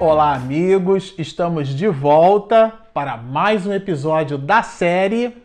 Olá, 0.00 0.32
amigos! 0.34 1.12
Estamos 1.18 1.68
de 1.68 1.86
volta 1.86 2.72
para 2.94 3.18
mais 3.18 3.66
um 3.66 3.72
episódio 3.74 4.38
da 4.38 4.62
série 4.62 5.36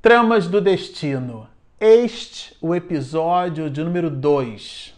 Tramas 0.00 0.46
do 0.46 0.60
Destino. 0.60 1.48
Este 1.80 2.56
o 2.60 2.72
episódio 2.76 3.68
de 3.68 3.82
número 3.82 4.08
2. 4.08 4.94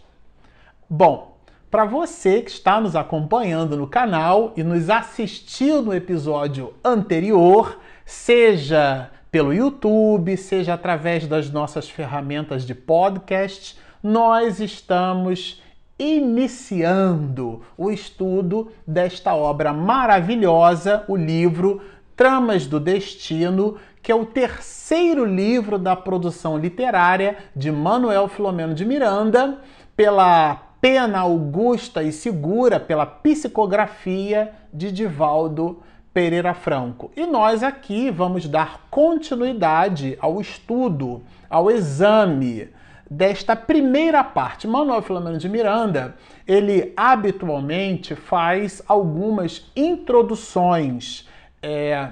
Bom, 0.87 1.35
para 1.71 1.85
você 1.85 2.43
que 2.43 2.51
está 2.51 2.79
nos 2.79 2.95
acompanhando 2.95 3.75
no 3.75 3.87
canal 3.87 4.53
e 4.55 4.61
nos 4.61 4.87
assistiu 4.87 5.81
no 5.81 5.91
episódio 5.91 6.75
anterior, 6.83 7.79
seja 8.05 9.09
pelo 9.31 9.51
YouTube, 9.51 10.37
seja 10.37 10.75
através 10.75 11.25
das 11.25 11.49
nossas 11.49 11.89
ferramentas 11.89 12.67
de 12.67 12.75
podcast, 12.75 13.79
nós 14.03 14.59
estamos 14.59 15.62
iniciando 16.03 17.61
o 17.77 17.89
estudo 17.89 18.71
desta 18.85 19.33
obra 19.33 19.71
maravilhosa, 19.71 21.05
o 21.07 21.15
livro 21.15 21.81
Tramas 22.15 22.67
do 22.67 22.79
Destino, 22.79 23.77
que 24.01 24.11
é 24.11 24.15
o 24.15 24.25
terceiro 24.25 25.23
livro 25.23 25.79
da 25.79 25.95
produção 25.95 26.57
literária 26.57 27.37
de 27.55 27.71
Manuel 27.71 28.27
Filomeno 28.27 28.73
de 28.73 28.85
Miranda, 28.85 29.59
pela 29.95 30.55
pena 30.81 31.19
augusta 31.19 32.03
e 32.03 32.11
segura, 32.11 32.81
pela 32.81 33.05
psicografia 33.05 34.51
de 34.73 34.91
Divaldo 34.91 35.81
Pereira 36.13 36.53
Franco. 36.53 37.11
E 37.15 37.25
nós 37.25 37.63
aqui 37.63 38.11
vamos 38.11 38.47
dar 38.47 38.87
continuidade 38.91 40.17
ao 40.19 40.41
estudo, 40.41 41.23
ao 41.49 41.71
exame 41.71 42.67
desta 43.15 43.55
primeira 43.55 44.23
parte. 44.23 44.67
Manuel 44.67 45.01
Filomeno 45.01 45.37
de 45.37 45.47
Miranda, 45.47 46.15
ele 46.47 46.93
habitualmente 46.97 48.15
faz 48.15 48.81
algumas 48.87 49.71
introduções 49.75 51.27
é, 51.61 52.09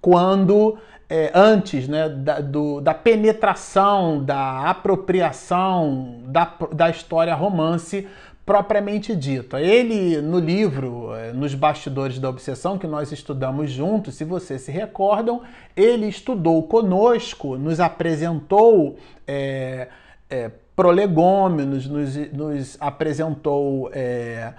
quando 0.00 0.78
é, 1.10 1.30
antes 1.34 1.88
né, 1.88 2.08
da, 2.08 2.40
do, 2.40 2.80
da 2.80 2.92
penetração, 2.92 4.22
da 4.22 4.68
apropriação 4.68 6.20
da, 6.24 6.52
da 6.72 6.90
história 6.90 7.34
romance 7.34 8.06
propriamente 8.48 9.14
dita. 9.14 9.60
Ele, 9.60 10.22
no 10.22 10.38
livro, 10.38 11.14
é, 11.14 11.34
nos 11.34 11.54
bastidores 11.54 12.18
da 12.18 12.30
obsessão, 12.30 12.78
que 12.78 12.86
nós 12.86 13.12
estudamos 13.12 13.70
juntos, 13.70 14.14
se 14.14 14.24
vocês 14.24 14.62
se 14.62 14.72
recordam, 14.72 15.42
ele 15.76 16.06
estudou 16.06 16.62
conosco, 16.62 17.58
nos 17.58 17.78
apresentou 17.78 18.96
é, 19.26 19.88
é, 20.30 20.50
prolegômenos, 20.74 21.86
nos, 21.86 22.16
nos 22.32 22.78
apresentou 22.80 23.90
é, 23.92 24.54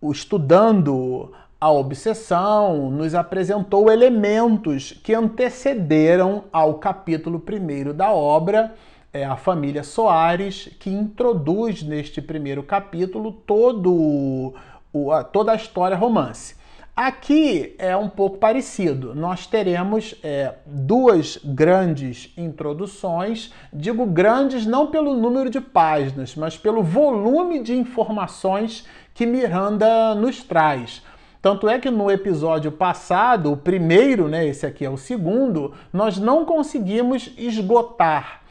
o 0.00 0.10
estudando 0.10 1.32
a 1.60 1.70
obsessão, 1.70 2.90
nos 2.90 3.14
apresentou 3.14 3.92
elementos 3.92 4.90
que 5.04 5.14
antecederam 5.14 6.42
ao 6.52 6.74
capítulo 6.74 7.38
primeiro 7.38 7.94
da 7.94 8.10
obra 8.10 8.74
é 9.16 9.24
a 9.24 9.36
família 9.36 9.82
Soares, 9.82 10.68
que 10.78 10.90
introduz 10.90 11.82
neste 11.82 12.20
primeiro 12.20 12.62
capítulo 12.62 13.32
todo 13.32 14.52
o, 14.92 15.10
a, 15.10 15.24
toda 15.24 15.52
a 15.52 15.56
história 15.56 15.96
romance. 15.96 16.54
Aqui 16.94 17.74
é 17.78 17.96
um 17.96 18.08
pouco 18.08 18.38
parecido. 18.38 19.14
Nós 19.14 19.46
teremos 19.46 20.14
é, 20.22 20.54
duas 20.64 21.38
grandes 21.44 22.32
introduções. 22.36 23.52
Digo 23.72 24.06
grandes 24.06 24.64
não 24.64 24.86
pelo 24.86 25.14
número 25.14 25.50
de 25.50 25.60
páginas, 25.60 26.34
mas 26.34 26.56
pelo 26.56 26.82
volume 26.82 27.62
de 27.62 27.74
informações 27.74 28.86
que 29.12 29.26
Miranda 29.26 30.14
nos 30.14 30.42
traz. 30.42 31.02
Tanto 31.42 31.68
é 31.68 31.78
que 31.78 31.90
no 31.90 32.10
episódio 32.10 32.72
passado, 32.72 33.52
o 33.52 33.56
primeiro, 33.56 34.26
né, 34.26 34.46
esse 34.46 34.66
aqui 34.66 34.84
é 34.84 34.90
o 34.90 34.96
segundo, 34.96 35.74
nós 35.92 36.18
não 36.18 36.44
conseguimos 36.44 37.30
esgotar 37.36 38.45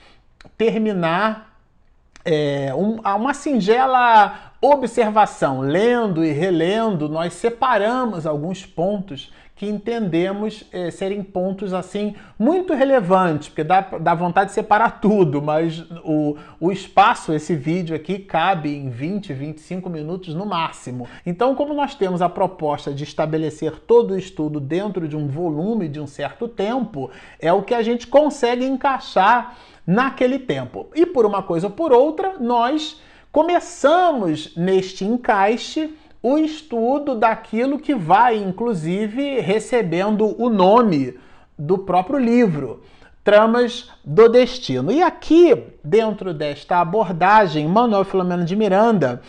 terminar 0.58 1.56
é, 2.24 2.74
um, 2.74 3.00
uma 3.00 3.34
singela 3.34 4.54
observação. 4.62 5.62
Lendo 5.62 6.24
e 6.26 6.32
relendo, 6.32 7.08
nós 7.08 7.34
separamos 7.34 8.26
alguns 8.26 8.66
pontos 8.66 9.32
que 9.56 9.66
entendemos 9.66 10.66
é, 10.74 10.92
serem 10.92 11.24
pontos 11.24 11.74
assim 11.74 12.14
muito 12.38 12.74
relevantes, 12.74 13.48
porque 13.48 13.64
dá, 13.64 13.80
dá 13.80 14.14
vontade 14.14 14.50
de 14.50 14.54
separar 14.54 15.00
tudo, 15.00 15.42
mas 15.42 15.80
o, 16.04 16.36
o 16.60 16.72
espaço, 16.72 17.32
esse 17.32 17.56
vídeo 17.56 17.96
aqui, 17.96 18.20
cabe 18.20 18.76
em 18.76 18.90
20, 18.90 19.32
25 19.34 19.90
minutos 19.90 20.36
no 20.36 20.46
máximo. 20.46 21.08
Então, 21.26 21.56
como 21.56 21.74
nós 21.74 21.96
temos 21.96 22.22
a 22.22 22.28
proposta 22.28 22.94
de 22.94 23.06
estabelecer 23.06 23.80
todo 23.80 24.12
o 24.12 24.18
estudo 24.18 24.60
dentro 24.60 25.08
de 25.08 25.16
um 25.16 25.28
volume 25.28 25.88
de 25.88 26.02
um 26.02 26.08
certo 26.08 26.50
tempo, 26.50 27.10
é 27.40 27.54
o 27.54 27.64
que 27.64 27.74
a 27.74 27.82
gente 27.82 28.08
consegue 28.08 28.66
encaixar 28.66 29.56
naquele 29.88 30.40
tempo. 30.40 30.88
E 30.94 31.06
por 31.06 31.26
uma 31.26 31.42
coisa 31.42 31.68
ou 31.68 31.74
por 31.74 31.94
outra, 31.94 32.36
nós 32.40 33.00
começamos 33.32 34.56
neste 34.56 35.06
encaixe 35.06 35.94
o 36.28 36.40
estudo 36.40 37.14
daquilo 37.14 37.78
que 37.78 37.94
vai, 37.94 38.36
inclusive, 38.36 39.42
recebendo 39.42 40.36
o 40.42 40.50
nome 40.50 41.20
do 41.56 41.78
próprio 41.78 42.18
livro, 42.18 42.82
Tramas 43.24 43.92
do 44.04 44.28
Destino. 44.28 44.92
E 44.92 45.04
aqui, 45.04 45.56
dentro 45.84 46.34
desta 46.34 46.78
abordagem, 46.80 47.68
Manuel 47.68 48.04
Filomeno 48.04 48.44
de 48.44 48.56
Miranda, 48.56 49.22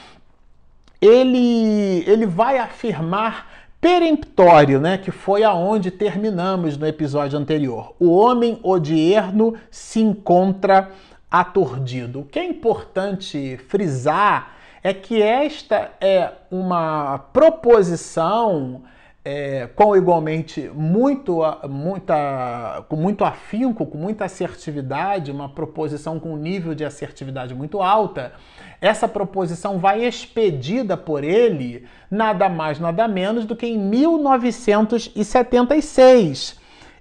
ele, 0.99 2.03
ele 2.07 2.25
vai 2.25 2.57
afirmar 2.57 3.47
peremptório, 3.79 4.81
né, 4.81 4.97
que 4.97 5.11
foi 5.11 5.45
aonde 5.45 5.91
terminamos 5.91 6.79
no 6.79 6.87
episódio 6.87 7.39
anterior. 7.39 7.95
O 8.01 8.17
homem 8.17 8.59
odierno 8.63 9.53
se 9.71 10.01
encontra 10.01 10.93
aturdido. 11.31 12.21
O 12.21 12.25
que 12.25 12.39
é 12.39 12.45
importante 12.47 13.59
frisar 13.69 14.56
é 14.87 14.95
que 14.95 15.21
esta 15.21 15.91
é 16.01 16.31
uma 16.49 17.19
proposição 17.33 18.85
é, 19.25 19.67
com 19.75 19.97
igualmente 19.97 20.71
muito, 20.73 21.41
muita, 21.69 22.85
com 22.89 22.95
muito 22.95 23.25
afinco, 23.25 23.85
com 23.85 23.99
muita 23.99 24.27
assertividade, 24.27 25.33
uma 25.33 25.49
proposição 25.49 26.21
com 26.21 26.35
um 26.35 26.37
nível 26.37 26.73
de 26.73 26.85
assertividade 26.85 27.53
muito 27.53 27.83
alta, 27.83 28.35
essa 28.81 29.09
proposição 29.09 29.81
vai 29.81 30.05
expedida 30.05 30.97
por 30.97 31.25
ele 31.25 31.85
nada 32.09 32.49
mais, 32.49 32.79
nada 32.79 33.09
menos 33.09 33.45
do 33.45 33.57
que 33.57 33.67
em 33.67 33.77
1976. 33.77 36.61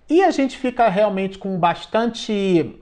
E 0.10 0.24
a 0.24 0.32
gente 0.32 0.58
fica 0.58 0.90
realmente 0.90 1.38
com 1.38 1.56
bastante 1.60 2.80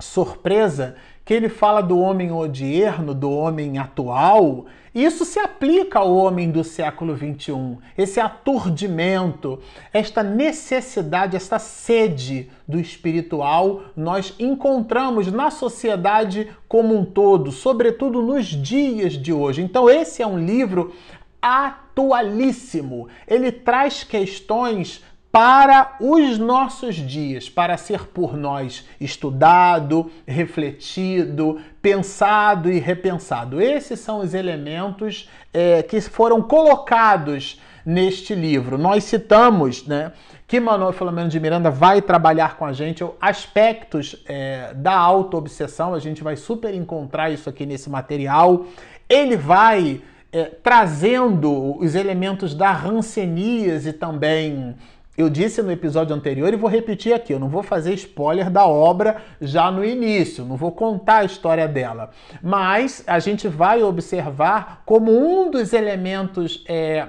surpresa 0.00 0.96
que 1.24 1.32
ele 1.32 1.48
fala 1.48 1.80
do 1.80 1.98
homem 1.98 2.30
odierno, 2.30 3.14
do 3.14 3.30
homem 3.30 3.78
atual, 3.78 4.66
isso 4.94 5.24
se 5.24 5.40
aplica 5.40 5.98
ao 5.98 6.14
homem 6.14 6.50
do 6.52 6.62
século 6.62 7.16
XXI. 7.16 7.78
Esse 7.98 8.20
aturdimento, 8.20 9.58
esta 9.92 10.22
necessidade, 10.22 11.34
esta 11.34 11.58
sede 11.58 12.48
do 12.68 12.78
espiritual, 12.78 13.82
nós 13.96 14.34
encontramos 14.38 15.32
na 15.32 15.50
sociedade 15.50 16.48
como 16.68 16.94
um 16.94 17.04
todo, 17.04 17.50
sobretudo 17.50 18.22
nos 18.22 18.46
dias 18.46 19.14
de 19.14 19.32
hoje. 19.32 19.62
Então, 19.62 19.90
esse 19.90 20.22
é 20.22 20.26
um 20.26 20.38
livro 20.38 20.94
atualíssimo. 21.42 23.08
Ele 23.26 23.50
traz 23.50 24.04
questões 24.04 25.02
para 25.34 25.96
os 25.98 26.38
nossos 26.38 26.94
dias, 26.94 27.50
para 27.50 27.76
ser 27.76 28.06
por 28.06 28.36
nós 28.36 28.86
estudado, 29.00 30.08
refletido, 30.24 31.60
pensado 31.82 32.70
e 32.70 32.78
repensado. 32.78 33.60
Esses 33.60 33.98
são 33.98 34.20
os 34.20 34.32
elementos 34.32 35.28
é, 35.52 35.82
que 35.82 36.00
foram 36.02 36.40
colocados 36.40 37.60
neste 37.84 38.32
livro. 38.32 38.78
Nós 38.78 39.02
citamos 39.02 39.84
né, 39.88 40.12
que 40.46 40.60
Manuel 40.60 40.92
Filomeno 40.92 41.28
de 41.28 41.40
Miranda 41.40 41.68
vai 41.68 42.00
trabalhar 42.00 42.56
com 42.56 42.64
a 42.64 42.72
gente 42.72 43.04
aspectos 43.20 44.22
é, 44.28 44.72
da 44.72 44.94
auto-obsessão, 44.94 45.94
a 45.94 45.98
gente 45.98 46.22
vai 46.22 46.36
super 46.36 46.72
encontrar 46.72 47.30
isso 47.30 47.50
aqui 47.50 47.66
nesse 47.66 47.90
material. 47.90 48.66
Ele 49.08 49.36
vai 49.36 50.00
é, 50.34 50.44
trazendo 50.44 51.76
os 51.76 51.96
elementos 51.96 52.54
da 52.54 52.70
ranceníase 52.70 53.92
também 53.92 54.76
eu 55.16 55.30
disse 55.30 55.62
no 55.62 55.70
episódio 55.70 56.14
anterior 56.14 56.52
e 56.52 56.56
vou 56.56 56.68
repetir 56.68 57.12
aqui: 57.12 57.32
eu 57.32 57.38
não 57.38 57.48
vou 57.48 57.62
fazer 57.62 57.94
spoiler 57.94 58.50
da 58.50 58.66
obra 58.66 59.22
já 59.40 59.70
no 59.70 59.84
início, 59.84 60.44
não 60.44 60.56
vou 60.56 60.72
contar 60.72 61.18
a 61.18 61.24
história 61.24 61.68
dela, 61.68 62.10
mas 62.42 63.04
a 63.06 63.18
gente 63.18 63.46
vai 63.48 63.82
observar 63.82 64.82
como 64.84 65.12
um 65.12 65.50
dos 65.50 65.72
elementos 65.72 66.64
é, 66.68 67.08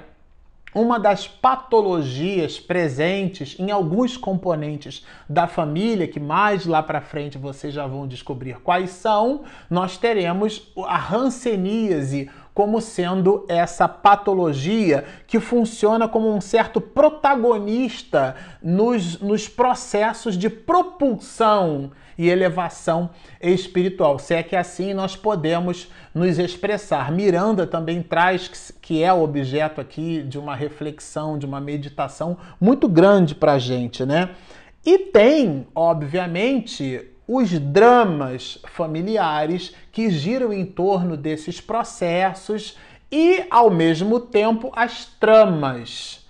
uma 0.76 1.00
das 1.00 1.26
patologias 1.26 2.60
presentes 2.60 3.56
em 3.58 3.72
alguns 3.72 4.18
componentes 4.18 5.06
da 5.28 5.48
família, 5.48 6.06
que 6.06 6.20
mais 6.20 6.66
lá 6.66 6.84
para 6.84 7.00
frente 7.00 7.38
vocês 7.38 7.74
já 7.74 7.88
vão 7.88 8.06
descobrir 8.06 8.60
quais 8.60 8.90
são, 8.90 9.44
nós 9.70 9.98
teremos 9.98 10.70
a 10.86 10.98
ranceníase 10.98 12.30
como 12.56 12.80
sendo 12.80 13.46
essa 13.50 13.86
patologia 13.86 15.04
que 15.28 15.42
funciona 15.42 16.08
como 16.08 16.34
um 16.34 16.40
certo 16.40 16.80
protagonista 16.80 18.38
nos, 18.64 19.20
nos 19.20 19.50
processos 19.50 20.38
de 20.38 20.50
propulsão 20.50 21.92
e 22.18 22.30
elevação 22.30 23.10
espiritual. 23.42 24.18
Se 24.18 24.36
é 24.36 24.42
que 24.42 24.56
assim 24.56 24.94
nós 24.94 25.18
podemos 25.18 25.92
nos 26.14 26.40
expressar. 26.40 27.12
Miranda 27.12 27.68
também 27.68 28.02
traz 28.02 28.72
que 28.82 29.04
é 29.04 29.12
objeto 29.12 29.82
aqui 29.82 30.24
de 30.24 30.40
uma 30.40 30.56
reflexão, 30.56 31.38
de 31.38 31.46
uma 31.46 31.60
meditação 31.60 32.38
muito 32.60 32.88
grande 32.88 33.36
para 33.36 33.54
a 33.54 33.60
gente, 33.60 34.06
né? 34.06 34.30
E 34.86 34.98
tem, 34.98 35.68
obviamente, 35.76 37.15
os 37.28 37.52
dramas 37.60 38.60
familiares 38.68 39.74
que 39.92 40.10
giram 40.10 40.54
em 40.54 40.66
torno 40.66 41.18
desses 41.18 41.60
processos 41.60 42.78
e, 43.12 43.46
ao 43.50 43.70
mesmo 43.70 44.20
tempo, 44.20 44.72
as 44.76 45.06
tramas 45.06 46.26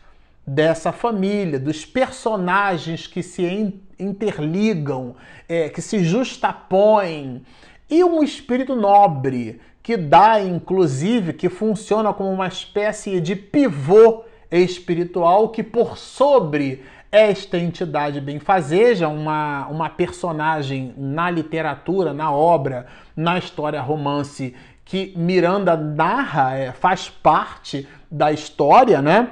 dessa 0.45 0.91
família, 0.91 1.59
dos 1.59 1.85
personagens 1.85 3.07
que 3.07 3.23
se 3.23 3.73
interligam, 3.99 5.15
é, 5.49 5.69
que 5.69 5.81
se 5.81 6.03
justapõem, 6.03 7.41
e 7.89 8.03
um 8.03 8.23
espírito 8.23 8.75
nobre 8.75 9.59
que 9.81 9.95
dá, 9.97 10.41
inclusive, 10.41 11.33
que 11.33 11.49
funciona 11.49 12.13
como 12.13 12.31
uma 12.31 12.47
espécie 12.47 13.21
de 13.21 13.35
pivô 13.35 14.23
espiritual 14.51 15.49
que, 15.49 15.61
por 15.61 15.97
sobre 15.97 16.83
esta 17.15 17.57
entidade 17.57 18.19
benfazeja, 18.19 19.07
uma, 19.07 19.67
uma 19.67 19.89
personagem 19.89 20.93
na 20.97 21.31
literatura, 21.31 22.13
na 22.13 22.29
obra, 22.29 22.87
na 23.15 23.37
história 23.37 23.81
romance 23.81 24.53
que 24.83 25.13
Miranda 25.15 25.77
narra, 25.77 26.57
é, 26.57 26.71
faz 26.73 27.09
parte 27.09 27.87
da 28.11 28.33
história, 28.33 29.01
né? 29.01 29.29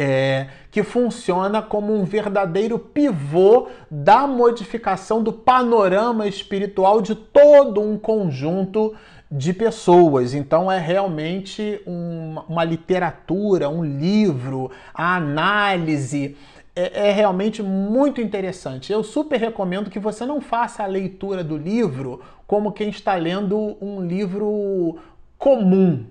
É, 0.00 0.46
que 0.70 0.82
funciona 0.82 1.60
como 1.60 1.92
um 1.92 2.04
verdadeiro 2.04 2.78
pivô 2.78 3.68
da 3.90 4.26
modificação 4.26 5.22
do 5.22 5.32
panorama 5.32 6.26
espiritual 6.26 7.02
de 7.02 7.14
todo 7.16 7.82
um 7.82 7.98
conjunto 7.98 8.94
de 9.30 9.52
pessoas. 9.52 10.34
Então 10.34 10.70
é 10.70 10.78
realmente 10.78 11.80
um, 11.86 12.40
uma 12.48 12.64
literatura, 12.64 13.68
um 13.68 13.84
livro, 13.84 14.70
a 14.94 15.16
análise 15.16 16.36
é, 16.78 17.08
é, 17.08 17.12
realmente 17.12 17.60
muito 17.60 18.20
interessante. 18.20 18.92
Eu 18.92 19.02
super 19.02 19.40
recomendo 19.40 19.90
que 19.90 19.98
você 19.98 20.24
não 20.24 20.40
faça 20.40 20.84
a 20.84 20.86
leitura 20.86 21.42
do 21.42 21.56
livro 21.56 22.22
como 22.46 22.70
quem 22.70 22.88
está 22.88 23.16
lendo 23.16 23.76
um 23.80 24.00
livro 24.00 24.96
comum. 25.36 26.06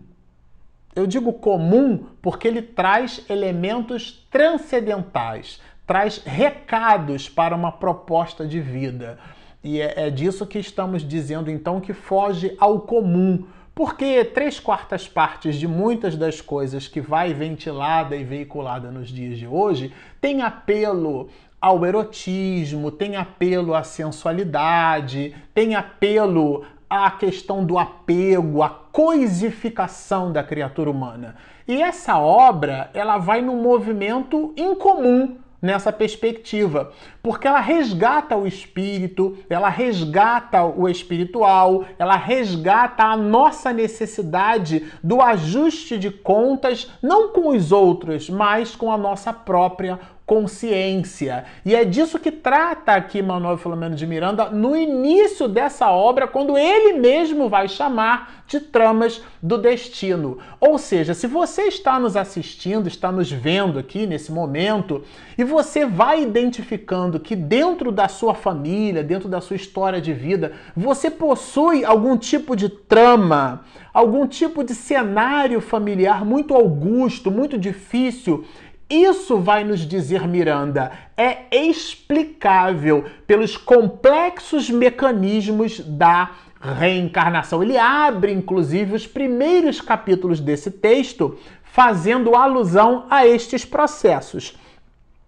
Eu 0.93 1.07
digo 1.07 1.31
comum 1.31 2.07
porque 2.21 2.49
ele 2.49 2.61
traz 2.61 3.23
elementos 3.29 4.27
transcendentais, 4.29 5.61
traz 5.85 6.21
recados 6.25 7.29
para 7.29 7.55
uma 7.55 7.71
proposta 7.71 8.45
de 8.45 8.59
vida. 8.59 9.17
E 9.63 9.79
é, 9.79 10.07
é 10.07 10.09
disso 10.09 10.45
que 10.45 10.59
estamos 10.59 11.01
dizendo 11.01 11.49
então 11.49 11.79
que 11.79 11.93
foge 11.93 12.53
ao 12.59 12.81
comum 12.81 13.45
porque 13.77 14.25
três 14.25 14.59
quartas 14.59 15.07
partes 15.07 15.55
de 15.55 15.67
muitas 15.67 16.15
das 16.15 16.41
coisas 16.41 16.87
que 16.87 16.99
vai 16.99 17.31
ventilada 17.31 18.15
e 18.15 18.23
veiculada 18.23 18.89
nos 18.89 19.07
dias 19.07 19.37
de 19.37 19.45
hoje 19.45 19.93
tem 20.19 20.41
apelo 20.41 21.29
ao 21.61 21.85
erotismo, 21.85 22.89
tem 22.89 23.15
apelo 23.15 23.75
à 23.75 23.83
sensualidade, 23.83 25.35
tem 25.53 25.75
apelo 25.75 26.65
à 26.89 27.11
questão 27.11 27.63
do 27.63 27.77
apego, 27.77 28.63
à 28.63 28.69
coisificação 28.69 30.31
da 30.31 30.41
criatura 30.41 30.89
humana. 30.89 31.35
E 31.67 31.79
essa 31.79 32.17
obra, 32.17 32.89
ela 32.95 33.19
vai 33.19 33.43
num 33.43 33.61
movimento 33.61 34.55
incomum 34.57 35.37
nessa 35.61 35.91
perspectiva, 35.91 36.91
porque 37.21 37.47
ela 37.47 37.59
resgata 37.59 38.35
o 38.35 38.45
espírito, 38.45 39.37
ela 39.49 39.69
resgata 39.69 40.63
o 40.63 40.87
espiritual, 40.87 41.85
ela 41.97 42.15
resgata 42.15 43.03
a 43.03 43.17
nossa 43.17 43.73
necessidade 43.73 44.85
do 45.03 45.21
ajuste 45.21 45.97
de 45.97 46.11
contas, 46.11 46.91
não 47.01 47.29
com 47.29 47.49
os 47.49 47.71
outros, 47.71 48.29
mas 48.29 48.75
com 48.75 48.91
a 48.91 48.97
nossa 48.97 49.33
própria 49.33 49.99
consciência. 50.27 51.45
E 51.65 51.73
é 51.73 51.85
disso 51.85 52.19
que 52.19 52.31
trata 52.31 52.91
aqui 52.91 53.21
Manuel 53.21 53.57
Filomeno 53.57 53.95
de 53.95 54.05
Miranda 54.05 54.49
no 54.49 54.75
início 54.75 55.47
dessa 55.47 55.89
obra, 55.89 56.27
quando 56.27 56.57
ele 56.57 56.99
mesmo 56.99 57.47
vai 57.47 57.69
chamar 57.69 58.43
de 58.45 58.59
tramas 58.59 59.21
do 59.41 59.57
destino. 59.57 60.37
Ou 60.59 60.77
seja, 60.77 61.13
se 61.13 61.27
você 61.27 61.63
está 61.63 61.97
nos 61.97 62.17
assistindo, 62.17 62.89
está 62.89 63.09
nos 63.09 63.31
vendo 63.31 63.79
aqui 63.79 64.05
nesse 64.05 64.29
momento, 64.29 65.01
e 65.37 65.45
você 65.45 65.85
vai 65.85 66.23
identificando 66.23 67.21
que 67.21 67.35
dentro 67.35 67.89
da 67.89 68.09
sua 68.09 68.35
família, 68.35 69.03
dentro 69.03 69.29
da 69.29 69.39
sua 69.39 69.55
história 69.55 70.01
de 70.01 70.11
vida, 70.11 70.51
você 70.75 71.09
possui 71.09 71.85
algum 71.85 72.17
tipo 72.17 72.53
de 72.53 72.67
trama, 72.67 73.63
algum 73.93 74.27
tipo 74.27 74.61
de 74.61 74.75
cenário 74.75 75.61
familiar 75.61 76.25
muito 76.25 76.53
augusto, 76.53 77.31
muito 77.31 77.57
difícil, 77.57 78.45
isso 78.89 79.39
vai 79.39 79.63
nos 79.63 79.81
dizer 79.81 80.27
Miranda, 80.27 80.91
é 81.17 81.45
explicável 81.51 83.05
pelos 83.25 83.57
complexos 83.57 84.69
mecanismos 84.69 85.79
da 85.81 86.31
reencarnação. 86.61 87.61
Ele 87.61 87.77
abre, 87.77 88.31
inclusive, 88.31 88.95
os 88.95 89.05
primeiros 89.05 89.81
capítulos 89.81 90.39
desse 90.39 90.71
texto 90.71 91.37
fazendo 91.63 92.35
alusão 92.35 93.05
a 93.09 93.27
estes 93.27 93.65
processos. 93.65 94.57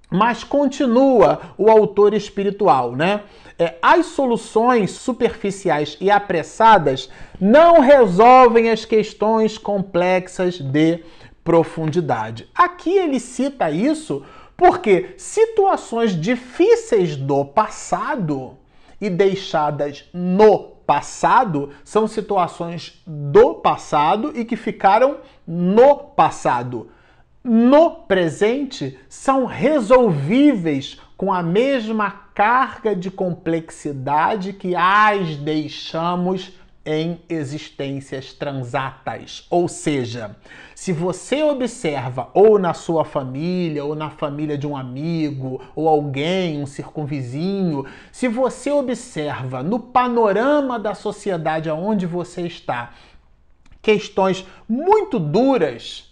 Mas 0.10 0.44
continua 0.44 1.42
o 1.58 1.70
autor 1.70 2.14
espiritual, 2.14 2.96
né? 2.96 3.22
É, 3.60 3.76
as 3.82 4.08
soluções 4.08 4.92
superficiais 4.92 5.98
e 6.00 6.10
apressadas 6.10 7.10
não 7.40 7.82
resolvem 7.82 8.72
as 8.72 8.86
questões 8.86 9.58
complexas 9.58 10.60
de 10.60 11.04
profundidade. 11.44 12.50
Aqui 12.54 12.92
ele 12.92 13.20
cita 13.20 13.70
isso 13.72 14.24
porque 14.56 15.14
situações 15.18 16.20
difíceis 16.20 17.16
do 17.16 17.46
passado 17.46 18.58
e 19.00 19.10
deixadas 19.10 20.06
no 20.14 20.60
passado 20.86 21.70
são 21.84 22.08
situações 22.08 23.02
do 23.06 23.54
passado 23.56 24.34
e 24.36 24.44
que 24.44 24.56
ficaram 24.56 25.18
no 25.48 25.96
passado. 25.96 26.90
No 27.44 27.92
presente 27.92 29.00
são 29.08 29.46
resolvíveis 29.46 31.00
com 31.16 31.32
a 31.32 31.42
mesma 31.42 32.12
carga 32.34 32.96
de 32.96 33.10
complexidade 33.10 34.54
que 34.54 34.76
as 34.76 35.38
deixamos 35.38 36.52
em 36.86 37.20
existências 37.30 38.34
transatas. 38.34 39.46
Ou 39.50 39.68
seja, 39.68 40.36
se 40.74 40.94
você 40.94 41.44
observa, 41.44 42.30
ou 42.34 42.58
na 42.58 42.74
sua 42.74 43.04
família, 43.04 43.84
ou 43.84 43.96
na 43.96 44.10
família 44.10 44.58
de 44.58 44.66
um 44.66 44.76
amigo, 44.76 45.62
ou 45.76 45.88
alguém, 45.88 46.62
um 46.62 46.66
circunvizinho, 46.66 47.86
se 48.12 48.28
você 48.28 48.72
observa 48.72 49.62
no 49.62 49.80
panorama 49.80 50.80
da 50.80 50.96
sociedade 50.96 51.70
aonde 51.70 52.06
você 52.06 52.42
está, 52.44 52.94
questões 53.82 54.46
muito 54.68 55.20
duras, 55.20 56.10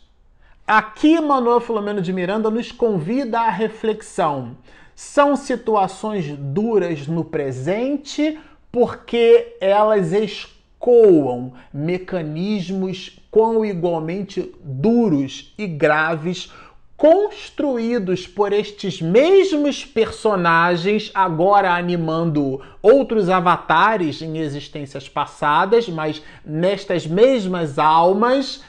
aqui 0.65 1.19
Manuel 1.19 1.59
Filomeno 1.59 2.01
de 2.01 2.11
Miranda 2.11 2.49
nos 2.49 2.71
convida 2.71 3.39
à 3.39 3.49
reflexão. 3.49 4.57
São 4.93 5.35
situações 5.35 6.35
duras 6.37 7.07
no 7.07 7.23
presente 7.23 8.39
porque 8.71 9.55
elas 9.61 10.11
excluem 10.11 10.56
ecoam 10.79 11.53
mecanismos 11.73 13.19
quão 13.29 13.65
igualmente 13.65 14.53
duros 14.63 15.53
e 15.57 15.67
graves 15.67 16.51
construídos 16.95 18.25
por 18.25 18.51
estes 18.51 18.99
mesmos 18.99 19.85
personagens, 19.85 21.11
agora 21.13 21.75
animando 21.75 22.59
outros 22.81 23.29
avatares 23.29 24.19
em 24.23 24.39
existências 24.39 25.07
passadas, 25.07 25.87
mas 25.87 26.23
nestas 26.43 27.05
mesmas 27.05 27.77
almas. 27.77 28.63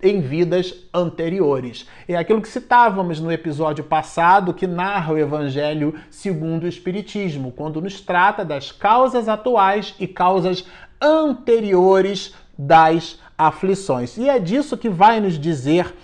Em 0.00 0.20
vidas 0.20 0.74
anteriores. 0.94 1.86
É 2.06 2.16
aquilo 2.16 2.40
que 2.40 2.48
citávamos 2.48 3.18
no 3.20 3.32
episódio 3.32 3.82
passado 3.82 4.54
que 4.54 4.66
narra 4.66 5.14
o 5.14 5.18
Evangelho 5.18 5.94
segundo 6.10 6.64
o 6.64 6.68
Espiritismo, 6.68 7.50
quando 7.50 7.80
nos 7.80 8.00
trata 8.00 8.44
das 8.44 8.70
causas 8.70 9.28
atuais 9.28 9.94
e 9.98 10.06
causas 10.06 10.64
anteriores 11.00 12.34
das 12.56 13.18
aflições. 13.36 14.16
E 14.16 14.28
é 14.28 14.38
disso 14.38 14.76
que 14.76 14.88
vai 14.88 15.20
nos 15.20 15.38
dizer 15.38 15.94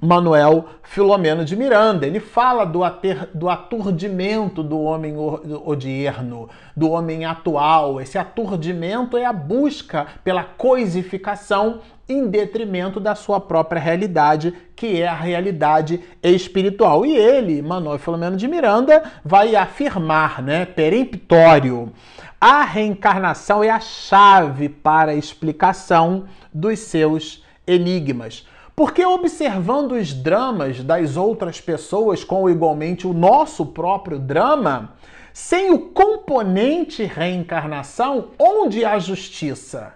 Manuel 0.00 0.66
Filomeno 0.82 1.44
de 1.44 1.56
Miranda. 1.56 2.06
Ele 2.06 2.20
fala 2.20 2.64
do, 2.64 2.84
ater, 2.84 3.28
do 3.34 3.48
aturdimento 3.48 4.62
do 4.62 4.80
homem 4.80 5.14
odierno, 5.16 6.48
do 6.76 6.90
homem 6.90 7.24
atual. 7.24 8.00
Esse 8.00 8.16
aturdimento 8.16 9.16
é 9.16 9.24
a 9.24 9.32
busca 9.32 10.06
pela 10.22 10.44
coisificação 10.44 11.80
em 12.08 12.26
detrimento 12.26 12.98
da 12.98 13.14
sua 13.14 13.40
própria 13.40 13.80
realidade, 13.80 14.54
que 14.74 15.02
é 15.02 15.06
a 15.06 15.14
realidade 15.14 16.00
espiritual. 16.22 17.04
E 17.04 17.14
ele, 17.14 17.60
Manuel 17.60 17.98
Filomeno 17.98 18.36
de 18.36 18.48
Miranda, 18.48 19.02
vai 19.24 19.54
afirmar, 19.56 20.40
né, 20.40 20.64
peremptório, 20.64 21.92
a 22.40 22.62
reencarnação 22.62 23.64
é 23.64 23.68
a 23.68 23.80
chave 23.80 24.68
para 24.68 25.10
a 25.10 25.16
explicação 25.16 26.26
dos 26.54 26.78
seus 26.78 27.44
enigmas. 27.66 28.46
Porque 28.78 29.04
observando 29.04 29.90
os 29.90 30.14
dramas 30.14 30.84
das 30.84 31.16
outras 31.16 31.60
pessoas 31.60 32.22
com 32.22 32.48
igualmente 32.48 33.08
o 33.08 33.12
nosso 33.12 33.66
próprio 33.66 34.20
drama, 34.20 34.92
sem 35.32 35.72
o 35.72 35.80
componente 35.88 37.02
reencarnação, 37.02 38.28
onde 38.38 38.84
há 38.84 38.96
justiça? 39.00 39.94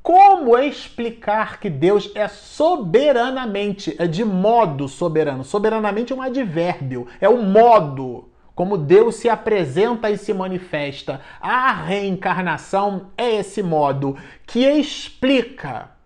Como 0.00 0.56
explicar 0.56 1.58
que 1.58 1.68
Deus 1.68 2.08
é 2.14 2.28
soberanamente, 2.28 3.96
é 3.98 4.06
de 4.06 4.24
modo 4.24 4.86
soberano? 4.86 5.42
Soberanamente 5.42 6.12
é 6.12 6.16
um 6.16 6.22
advérbio, 6.22 7.08
é 7.20 7.28
o 7.28 7.42
modo 7.42 8.28
como 8.54 8.78
Deus 8.78 9.16
se 9.16 9.28
apresenta 9.28 10.08
e 10.08 10.16
se 10.16 10.32
manifesta. 10.32 11.20
A 11.40 11.72
reencarnação 11.72 13.06
é 13.18 13.38
esse 13.40 13.60
modo 13.60 14.16
que 14.46 14.64
explica 14.64 15.98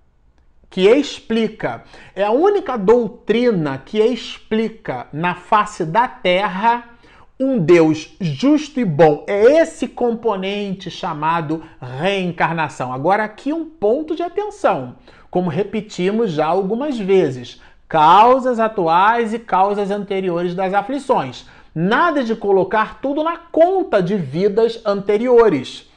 que 0.75 0.89
explica, 0.89 1.85
é 2.17 2.25
a 2.25 2.33
única 2.33 2.77
doutrina 2.77 3.79
que 3.79 4.01
explica 4.01 5.07
na 5.13 5.37
face 5.37 5.85
da 5.85 6.09
terra 6.09 6.97
um 7.39 7.61
Deus 7.61 8.17
justo 8.21 8.81
e 8.81 8.85
bom. 8.85 9.23
É 9.29 9.61
esse 9.61 9.87
componente 9.87 10.91
chamado 10.91 11.63
reencarnação. 11.81 12.93
Agora, 12.93 13.23
aqui 13.23 13.53
um 13.53 13.65
ponto 13.65 14.17
de 14.17 14.25
atenção. 14.25 14.97
Como 15.31 15.49
repetimos 15.49 16.33
já 16.33 16.47
algumas 16.47 16.99
vezes, 16.99 17.63
causas 17.89 18.59
atuais 18.59 19.33
e 19.33 19.39
causas 19.39 19.93
anteriores 19.93 20.57
das 20.57 20.75
aflições. 20.75 21.47
Nada 21.73 22.25
de 22.25 22.35
colocar 22.35 23.01
tudo 23.01 23.23
na 23.23 23.37
conta 23.37 24.03
de 24.03 24.17
vidas 24.17 24.81
anteriores. 24.85 25.89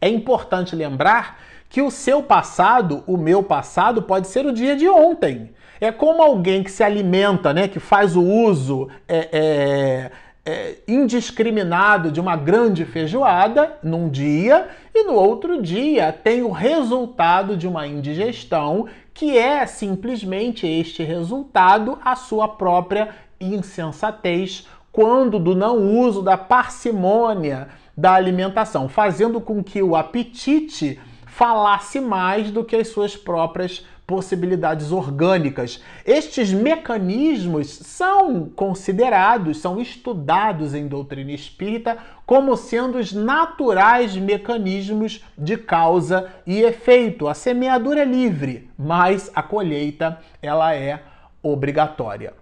É 0.00 0.08
importante 0.08 0.74
lembrar 0.74 1.38
que 1.68 1.80
o 1.80 1.90
seu 1.90 2.22
passado, 2.22 3.04
o 3.06 3.16
meu 3.16 3.42
passado, 3.42 4.02
pode 4.02 4.26
ser 4.26 4.44
o 4.44 4.52
dia 4.52 4.74
de 4.74 4.88
ontem. 4.88 5.50
É 5.80 5.92
como 5.92 6.22
alguém 6.22 6.62
que 6.62 6.70
se 6.70 6.82
alimenta, 6.82 7.54
né, 7.54 7.68
que 7.68 7.78
faz 7.78 8.16
o 8.16 8.22
uso 8.22 8.88
é, 9.08 9.28
é, 9.32 10.10
é, 10.44 10.76
indiscriminado 10.86 12.10
de 12.10 12.20
uma 12.20 12.36
grande 12.36 12.84
feijoada 12.84 13.78
num 13.82 14.08
dia 14.08 14.68
e 14.94 15.04
no 15.04 15.14
outro 15.14 15.62
dia 15.62 16.12
tem 16.12 16.42
o 16.42 16.50
resultado 16.50 17.56
de 17.56 17.68
uma 17.68 17.86
indigestão 17.86 18.86
que 19.14 19.38
é 19.38 19.64
simplesmente 19.64 20.66
este 20.66 21.02
resultado 21.02 21.98
a 22.04 22.16
sua 22.16 22.48
própria 22.48 23.10
insensatez 23.40 24.66
quando 24.90 25.38
do 25.38 25.54
não 25.54 25.78
uso 25.98 26.20
da 26.20 26.36
parcimônia 26.36 27.68
da 27.96 28.12
alimentação, 28.12 28.88
fazendo 28.88 29.40
com 29.40 29.62
que 29.62 29.82
o 29.82 29.96
apetite 29.96 30.98
falasse 31.26 32.00
mais 32.00 32.50
do 32.50 32.64
que 32.64 32.76
as 32.76 32.88
suas 32.88 33.16
próprias 33.16 33.84
possibilidades 34.10 34.90
orgânicas. 34.90 35.80
Estes 36.04 36.52
mecanismos 36.52 37.68
são 37.68 38.50
considerados, 38.56 39.58
são 39.58 39.80
estudados 39.80 40.74
em 40.74 40.88
doutrina 40.88 41.30
espírita 41.30 41.96
como 42.26 42.56
sendo 42.56 42.98
os 42.98 43.12
naturais 43.12 44.16
mecanismos 44.16 45.24
de 45.38 45.56
causa 45.56 46.28
e 46.44 46.60
efeito. 46.60 47.28
A 47.28 47.34
semeadura 47.34 48.00
é 48.00 48.04
livre, 48.04 48.68
mas 48.76 49.30
a 49.32 49.44
colheita 49.44 50.18
ela 50.42 50.74
é 50.74 51.00
obrigatória. 51.40 52.39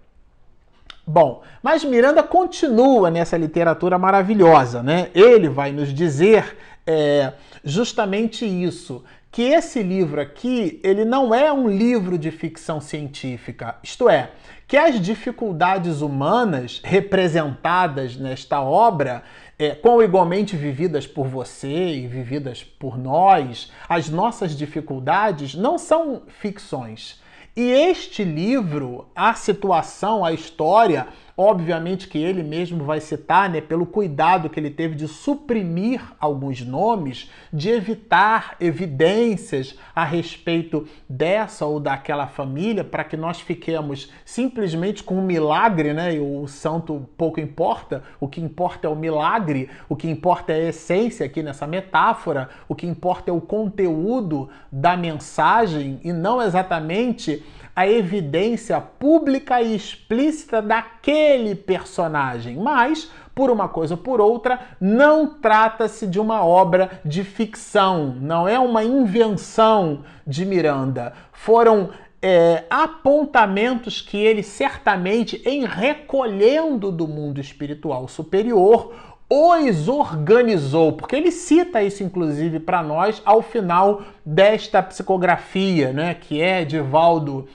Bom, 1.11 1.41
mas 1.63 1.83
Miranda 1.83 2.23
continua 2.23 3.11
nessa 3.11 3.35
literatura 3.39 3.99
maravilhosa, 3.99 4.83
né? 4.83 5.09
Ele 5.15 5.49
vai 5.49 5.73
nos 5.73 5.89
dizer 5.89 6.55
é, 6.87 7.33
justamente 7.65 8.45
isso, 8.45 9.03
que 9.33 9.41
esse 9.41 9.83
livro 9.83 10.21
aqui, 10.21 10.79
ele 10.85 11.07
não 11.07 11.35
é 11.35 11.51
um 11.51 11.67
livro 11.67 12.19
de 12.19 12.31
ficção 12.31 12.79
científica, 12.79 13.77
isto 13.83 14.07
é, 14.07 14.33
que 14.67 14.77
as 14.77 15.01
dificuldades 15.01 16.03
humanas 16.03 16.83
representadas 16.85 18.15
nesta 18.15 18.61
obra, 18.61 19.23
é, 19.59 19.75
com 19.75 20.03
igualmente 20.03 20.57
vividas 20.57 21.07
por 21.07 21.27
você 21.27 21.95
e 21.95 22.07
vividas 22.07 22.63
por 22.63 22.99
nós, 22.99 23.73
as 23.89 24.11
nossas 24.11 24.55
dificuldades 24.55 25.55
não 25.55 25.79
são 25.79 26.21
ficções. 26.29 27.19
E 27.57 27.71
este 27.71 28.25
livro, 28.25 29.07
a 29.15 29.35
situação, 29.35 30.25
a 30.25 30.33
história, 30.33 31.09
Obviamente 31.41 32.09
que 32.09 32.19
ele 32.19 32.43
mesmo 32.43 32.83
vai 32.83 32.99
citar, 32.99 33.49
né, 33.49 33.61
pelo 33.61 33.87
cuidado 33.87 34.51
que 34.51 34.59
ele 34.59 34.71
teve 34.71 34.97
de 34.97 35.07
suprimir 35.07 36.03
alguns 36.19 36.63
nomes, 36.63 37.31
de 37.53 37.69
evitar 37.71 38.57
evidências 38.59 39.79
a 39.95 40.03
respeito 40.03 40.89
dessa 41.09 41.65
ou 41.65 41.79
daquela 41.79 42.27
família, 42.27 42.83
para 42.83 43.05
que 43.05 43.17
nós 43.17 43.41
fiquemos 43.41 44.11
simplesmente 44.25 45.05
com 45.05 45.15
um 45.15 45.23
milagre, 45.23 45.93
né? 45.93 46.17
E 46.17 46.19
o 46.19 46.49
santo 46.49 47.09
pouco 47.17 47.39
importa, 47.39 48.03
o 48.19 48.27
que 48.27 48.41
importa 48.41 48.89
é 48.89 48.91
o 48.91 48.97
milagre, 48.97 49.71
o 49.89 49.95
que 49.95 50.11
importa 50.11 50.53
é 50.53 50.57
a 50.57 50.69
essência 50.71 51.25
aqui 51.25 51.41
nessa 51.41 51.69
metáfora, 51.69 52.49
o 52.69 52.75
que 52.75 52.85
importa 52.85 53.31
é 53.31 53.33
o 53.33 53.41
conteúdo 53.41 54.49
da 54.73 54.97
mensagem 54.97 56.01
e 56.03 56.13
não 56.13 56.43
exatamente 56.43 57.45
a 57.79 57.87
evidência 57.87 58.81
pública 58.81 59.63
e 59.63 59.77
explícita 59.77 60.61
daquele 60.61 61.55
personagem, 61.55 62.57
mas 62.57 63.09
por 63.37 63.53
uma 63.53 63.69
coisa 63.69 63.95
ou 63.95 64.01
por 64.01 64.21
outra, 64.21 64.59
não 64.81 65.35
trata-se 65.35 66.05
de 66.05 66.19
uma 66.19 66.45
obra 66.45 67.01
de 67.05 67.23
ficção, 67.23 68.17
não 68.21 68.49
é 68.49 68.59
uma 68.59 68.83
invenção 68.83 70.01
de 70.27 70.45
Miranda. 70.45 71.13
Foram 71.31 71.91
é, 72.21 72.65
apontamentos 72.69 74.01
que 74.01 74.17
ele 74.17 74.43
certamente, 74.43 75.41
em 75.47 75.65
recolhendo 75.65 76.91
do 76.91 77.07
mundo 77.07 77.41
espiritual 77.41 78.09
superior, 78.09 78.93
os 79.31 79.89
organizou, 79.89 80.95
porque 80.95 81.15
ele 81.15 81.31
cita 81.31 81.83
isso 81.83 82.03
inclusive 82.03 82.59
para 82.59 82.83
nós 82.83 83.23
ao 83.25 83.43
final 83.43 84.03
desta 84.25 84.83
psicografia, 84.83 85.93
né, 85.93 86.15
que 86.15 86.41
é 86.41 86.65
de 86.65 86.81
Valdo 86.81 87.47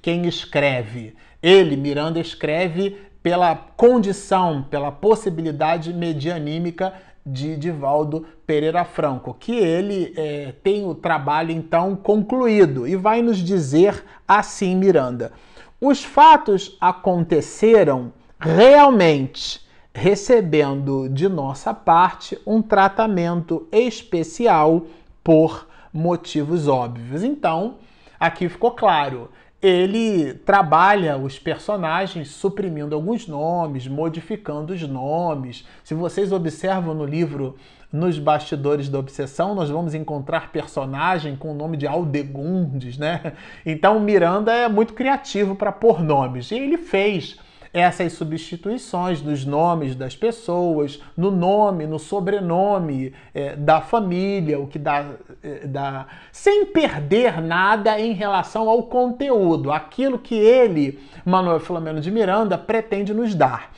quem 0.00 0.26
escreve. 0.26 1.14
Ele, 1.42 1.76
Miranda, 1.76 2.18
escreve 2.18 2.96
pela 3.22 3.54
condição, 3.54 4.62
pela 4.62 4.90
possibilidade 4.90 5.92
medianímica 5.92 6.94
de 7.26 7.56
Divaldo 7.56 8.26
Pereira 8.46 8.84
Franco, 8.84 9.34
que 9.34 9.52
ele 9.52 10.14
é, 10.16 10.54
tem 10.62 10.86
o 10.86 10.94
trabalho 10.94 11.50
então 11.50 11.94
concluído 11.94 12.88
e 12.88 12.96
vai 12.96 13.20
nos 13.20 13.38
dizer 13.38 14.02
assim, 14.26 14.74
Miranda: 14.74 15.32
os 15.80 16.02
fatos 16.02 16.76
aconteceram 16.80 18.12
realmente, 18.40 19.60
recebendo 19.94 21.08
de 21.08 21.28
nossa 21.28 21.74
parte 21.74 22.38
um 22.46 22.62
tratamento 22.62 23.68
especial 23.70 24.86
por 25.22 25.68
motivos 25.92 26.68
óbvios. 26.68 27.22
Então, 27.22 27.76
aqui 28.18 28.48
ficou 28.48 28.70
claro 28.70 29.30
ele 29.60 30.34
trabalha 30.34 31.16
os 31.16 31.38
personagens 31.38 32.28
suprimindo 32.28 32.94
alguns 32.94 33.26
nomes, 33.26 33.88
modificando 33.88 34.72
os 34.72 34.82
nomes. 34.82 35.66
Se 35.82 35.94
vocês 35.94 36.30
observam 36.30 36.94
no 36.94 37.04
livro 37.04 37.56
Nos 37.92 38.18
Bastidores 38.18 38.88
da 38.88 39.00
Obsessão, 39.00 39.56
nós 39.56 39.68
vamos 39.68 39.94
encontrar 39.94 40.52
personagem 40.52 41.34
com 41.34 41.50
o 41.50 41.54
nome 41.54 41.76
de 41.76 41.86
Aldegundes, 41.86 42.96
né? 42.96 43.32
Então 43.66 43.98
Miranda 43.98 44.52
é 44.52 44.68
muito 44.68 44.94
criativo 44.94 45.56
para 45.56 45.72
pôr 45.72 46.02
nomes. 46.02 46.52
E 46.52 46.54
ele 46.54 46.78
fez 46.78 47.36
essas 47.72 48.12
substituições 48.12 49.20
dos 49.20 49.44
nomes 49.44 49.94
das 49.94 50.16
pessoas, 50.16 51.00
no 51.16 51.30
nome, 51.30 51.86
no 51.86 51.98
sobrenome 51.98 53.12
é, 53.34 53.54
da 53.56 53.80
família, 53.80 54.58
o 54.58 54.66
que 54.66 54.78
dá, 54.78 55.06
é, 55.42 55.66
dá, 55.66 56.06
sem 56.32 56.66
perder 56.66 57.40
nada 57.40 57.98
em 58.00 58.12
relação 58.12 58.68
ao 58.68 58.84
conteúdo, 58.84 59.70
aquilo 59.70 60.18
que 60.18 60.34
ele, 60.34 60.98
Manuel 61.24 61.60
Filomeno 61.60 62.00
de 62.00 62.10
Miranda, 62.10 62.56
pretende 62.56 63.12
nos 63.12 63.34
dar. 63.34 63.72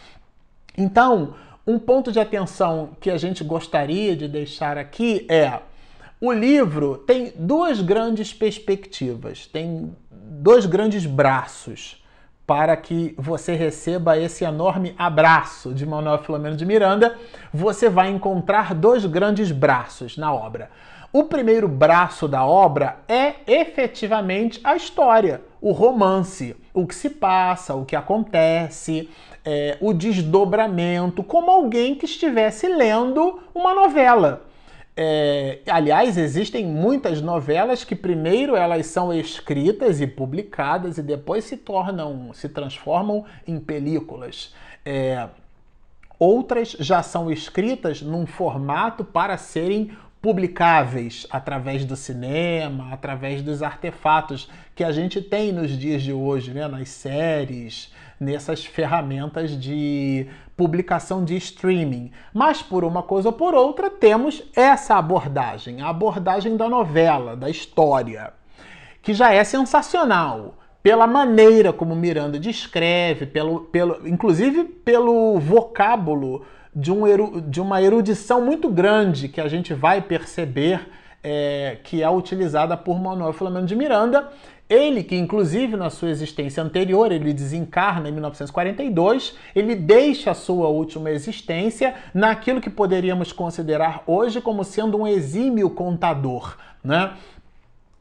Então, 0.77 1.35
um 1.67 1.79
ponto 1.79 2.11
de 2.11 2.19
atenção 2.19 2.91
que 3.01 3.11
a 3.11 3.17
gente 3.17 3.45
gostaria 3.45 4.17
de 4.17 4.27
deixar 4.27 4.79
aqui 4.79 5.27
é 5.29 5.61
o 6.21 6.33
livro 6.33 6.99
tem 6.99 7.33
duas 7.35 7.81
grandes 7.81 8.33
perspectivas, 8.33 9.47
tem 9.47 9.97
dois 10.11 10.67
grandes 10.67 11.07
braços 11.07 12.01
para 12.51 12.77
que 12.77 13.15
você 13.17 13.55
receba 13.55 14.19
esse 14.19 14.43
enorme 14.43 14.93
abraço 14.99 15.73
de 15.73 15.87
Manuel 15.87 16.19
Filomeno 16.19 16.57
de 16.57 16.67
Miranda, 16.67 17.17
você 17.55 17.89
vai 17.89 18.11
encontrar 18.11 18.75
dois 18.75 19.07
grandes 19.07 19.53
braços 19.53 20.17
na 20.17 20.35
obra. 20.35 20.69
O 21.13 21.23
primeiro 21.23 21.69
braço 21.69 22.27
da 22.27 22.45
obra 22.45 22.97
é 23.07 23.35
efetivamente 23.47 24.59
a 24.65 24.75
história, 24.75 25.43
o 25.61 25.71
romance, 25.71 26.57
o 26.75 26.89
que 26.89 26.95
se 26.97 27.11
passa, 27.11 27.77
o 27.77 27.85
que 27.85 27.95
acontece, 27.95 29.09
é, 29.45 29.79
o 29.81 29.93
desdobramento, 29.93 31.23
como 31.23 31.53
alguém 31.53 31.95
que 31.95 32.05
estivesse 32.05 32.67
lendo 32.67 33.39
uma 33.55 33.73
novela. 33.73 34.43
É, 35.03 35.61
aliás, 35.67 36.19
existem 36.19 36.67
muitas 36.67 37.23
novelas 37.23 37.85
que 37.85 37.97
primeiro 37.97 38.55
elas 38.55 38.85
são 38.85 39.11
escritas 39.11 39.99
e 39.99 40.07
publicadas 40.07 40.99
e 40.99 41.03
depois 41.03 41.45
se 41.45 41.57
tornam, 41.57 42.35
se 42.35 42.51
transformam 42.51 43.25
em 43.47 43.59
películas. 43.59 44.55
É, 44.85 45.27
outras 46.19 46.77
já 46.79 47.03
são 47.03 47.33
escritas 47.33 48.03
num 48.03 48.27
formato 48.27 49.03
para 49.03 49.39
serem 49.39 49.97
publicáveis 50.21 51.27
através 51.31 51.85
do 51.85 51.97
cinema, 51.97 52.93
através 52.93 53.43
dos 53.43 53.63
artefatos 53.63 54.51
que 54.75 54.85
a 54.85 54.93
gente 54.93 55.21
tem 55.21 55.51
nos 55.51 55.71
dias 55.71 56.03
de 56.03 56.13
hoje, 56.13 56.53
né? 56.53 56.69
nas 56.69 56.91
séries, 56.91 57.93
nessas 58.19 58.65
ferramentas 58.65 59.59
de 59.59 60.27
publicação 60.57 61.25
de 61.25 61.37
streaming. 61.37 62.11
Mas 62.35 62.61
por 62.61 62.85
uma 62.85 63.03
coisa 63.03 63.31
ou 63.31 63.33
por 63.33 63.55
outra, 63.55 63.89
temos 63.89 64.43
essa 64.55 64.97
abordagem, 64.97 65.81
a 65.81 65.89
abordagem 65.89 66.55
da 66.57 66.69
novela, 66.69 67.35
da 67.35 67.49
história, 67.49 68.35
que 69.03 69.15
já 69.15 69.33
é 69.33 69.43
sensacional 69.43 70.57
pela 70.83 71.07
maneira 71.07 71.73
como 71.73 71.97
Miranda 71.97 72.39
descreve, 72.39 73.27
pelo, 73.27 73.61
pelo, 73.61 74.07
inclusive 74.07 74.65
pelo 74.65 75.39
vocábulo 75.39 76.45
de, 76.75 76.93
um, 76.93 77.41
de 77.41 77.61
uma 77.61 77.83
erudição 77.83 78.41
muito 78.41 78.69
grande 78.69 79.29
que 79.29 79.41
a 79.41 79.49
gente 79.49 79.75
vai 79.75 80.01
perceber 80.01 80.89
é, 81.23 81.79
que 81.85 82.03
é 82.03 82.11
utilizada 82.11 82.77
por 82.77 83.01
Manuel 83.01 83.33
Filomeno 83.33 83.67
de 83.67 83.77
Miranda. 83.77 84.29
Ele, 84.69 85.03
que 85.03 85.17
inclusive 85.17 85.77
na 85.77 85.91
sua 85.91 86.11
existência 86.11 86.63
anterior, 86.63 87.11
ele 87.11 87.33
desencarna 87.33 88.09
em 88.09 88.13
1942, 88.13 89.37
ele 89.55 89.75
deixa 89.75 90.31
a 90.31 90.35
sua 90.35 90.69
última 90.69 91.11
existência 91.11 91.95
naquilo 92.15 92.61
que 92.61 92.71
poderíamos 92.71 93.33
considerar 93.33 94.05
hoje 94.07 94.41
como 94.41 94.63
sendo 94.63 94.97
um 94.97 95.09
exímio 95.09 95.71
contador, 95.71 96.57
né? 96.85 97.15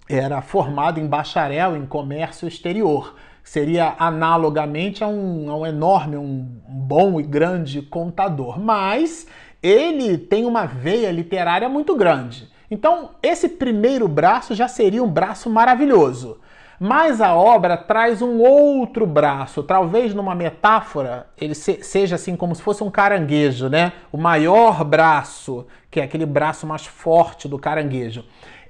Era 0.08 0.42
formado 0.42 1.00
em 1.00 1.08
bacharel 1.08 1.76
em 1.76 1.86
comércio 1.88 2.48
exterior 2.48 3.16
seria 3.50 3.96
analogamente 3.98 5.04
a 5.04 5.08
um, 5.08 5.50
a 5.50 5.58
um 5.58 5.66
enorme, 5.66 6.16
um 6.16 6.48
bom 6.68 7.20
e 7.20 7.24
grande 7.24 7.82
contador, 7.82 8.60
mas 8.60 9.26
ele 9.64 10.20
tem 10.20 10.46
uma 10.46 10.68
veia 10.68 11.10
literária 11.12 11.68
muito 11.68 11.96
grande. 11.96 12.48
Então, 12.70 13.10
esse 13.24 13.50
primeiro 13.50 14.08
braço 14.08 14.54
já 14.54 14.68
seria 14.68 15.04
um 15.04 15.10
braço 15.10 15.50
maravilhoso. 15.50 16.40
Mas 16.80 17.20
a 17.20 17.34
obra 17.34 17.76
traz 17.76 18.22
um 18.22 18.38
outro 18.38 19.08
braço, 19.08 19.64
talvez 19.64 20.14
numa 20.14 20.36
metáfora, 20.36 21.26
ele 21.36 21.56
seja 21.56 22.18
assim 22.18 22.36
como 22.36 22.54
se 22.54 22.62
fosse 22.62 22.84
um 22.84 22.92
caranguejo, 22.92 23.68
né? 23.68 23.94
O 24.12 24.18
maior 24.18 24.84
braço, 24.84 25.66
que 25.90 26.00
é 26.00 26.04
aquele 26.04 26.28
braço 26.28 26.68
mais 26.68 26.86
forte 26.86 27.48
do 27.48 27.58
caranguejo. 27.58 28.24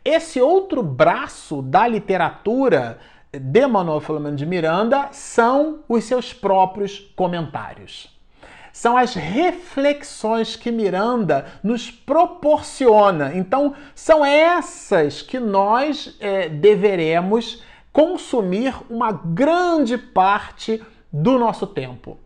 Esse 0.06 0.40
outro 0.40 0.82
braço 0.82 1.62
da 1.62 1.86
literatura 1.86 2.98
de 3.32 3.68
Manuel 3.68 4.02
Filomeno 4.02 4.36
de 4.36 4.46
Miranda 4.46 5.10
são 5.12 5.84
os 5.88 6.04
seus 6.04 6.34
próprios 6.34 7.00
comentários. 7.16 8.18
São 8.74 8.98
as 8.98 9.14
reflexões 9.14 10.56
que 10.56 10.72
Miranda 10.72 11.46
nos 11.64 11.92
proporciona. 11.92 13.36
Então, 13.36 13.76
são 13.94 14.26
essas 14.26 15.22
que 15.22 15.40
nós 15.40 16.16
é, 16.20 16.48
deveremos 16.50 17.64
consumir 17.92 18.74
uma 18.90 19.12
grande 19.12 19.98
parte 19.98 20.82
do 21.12 21.38
nosso 21.38 21.68
tempo. 21.68 22.18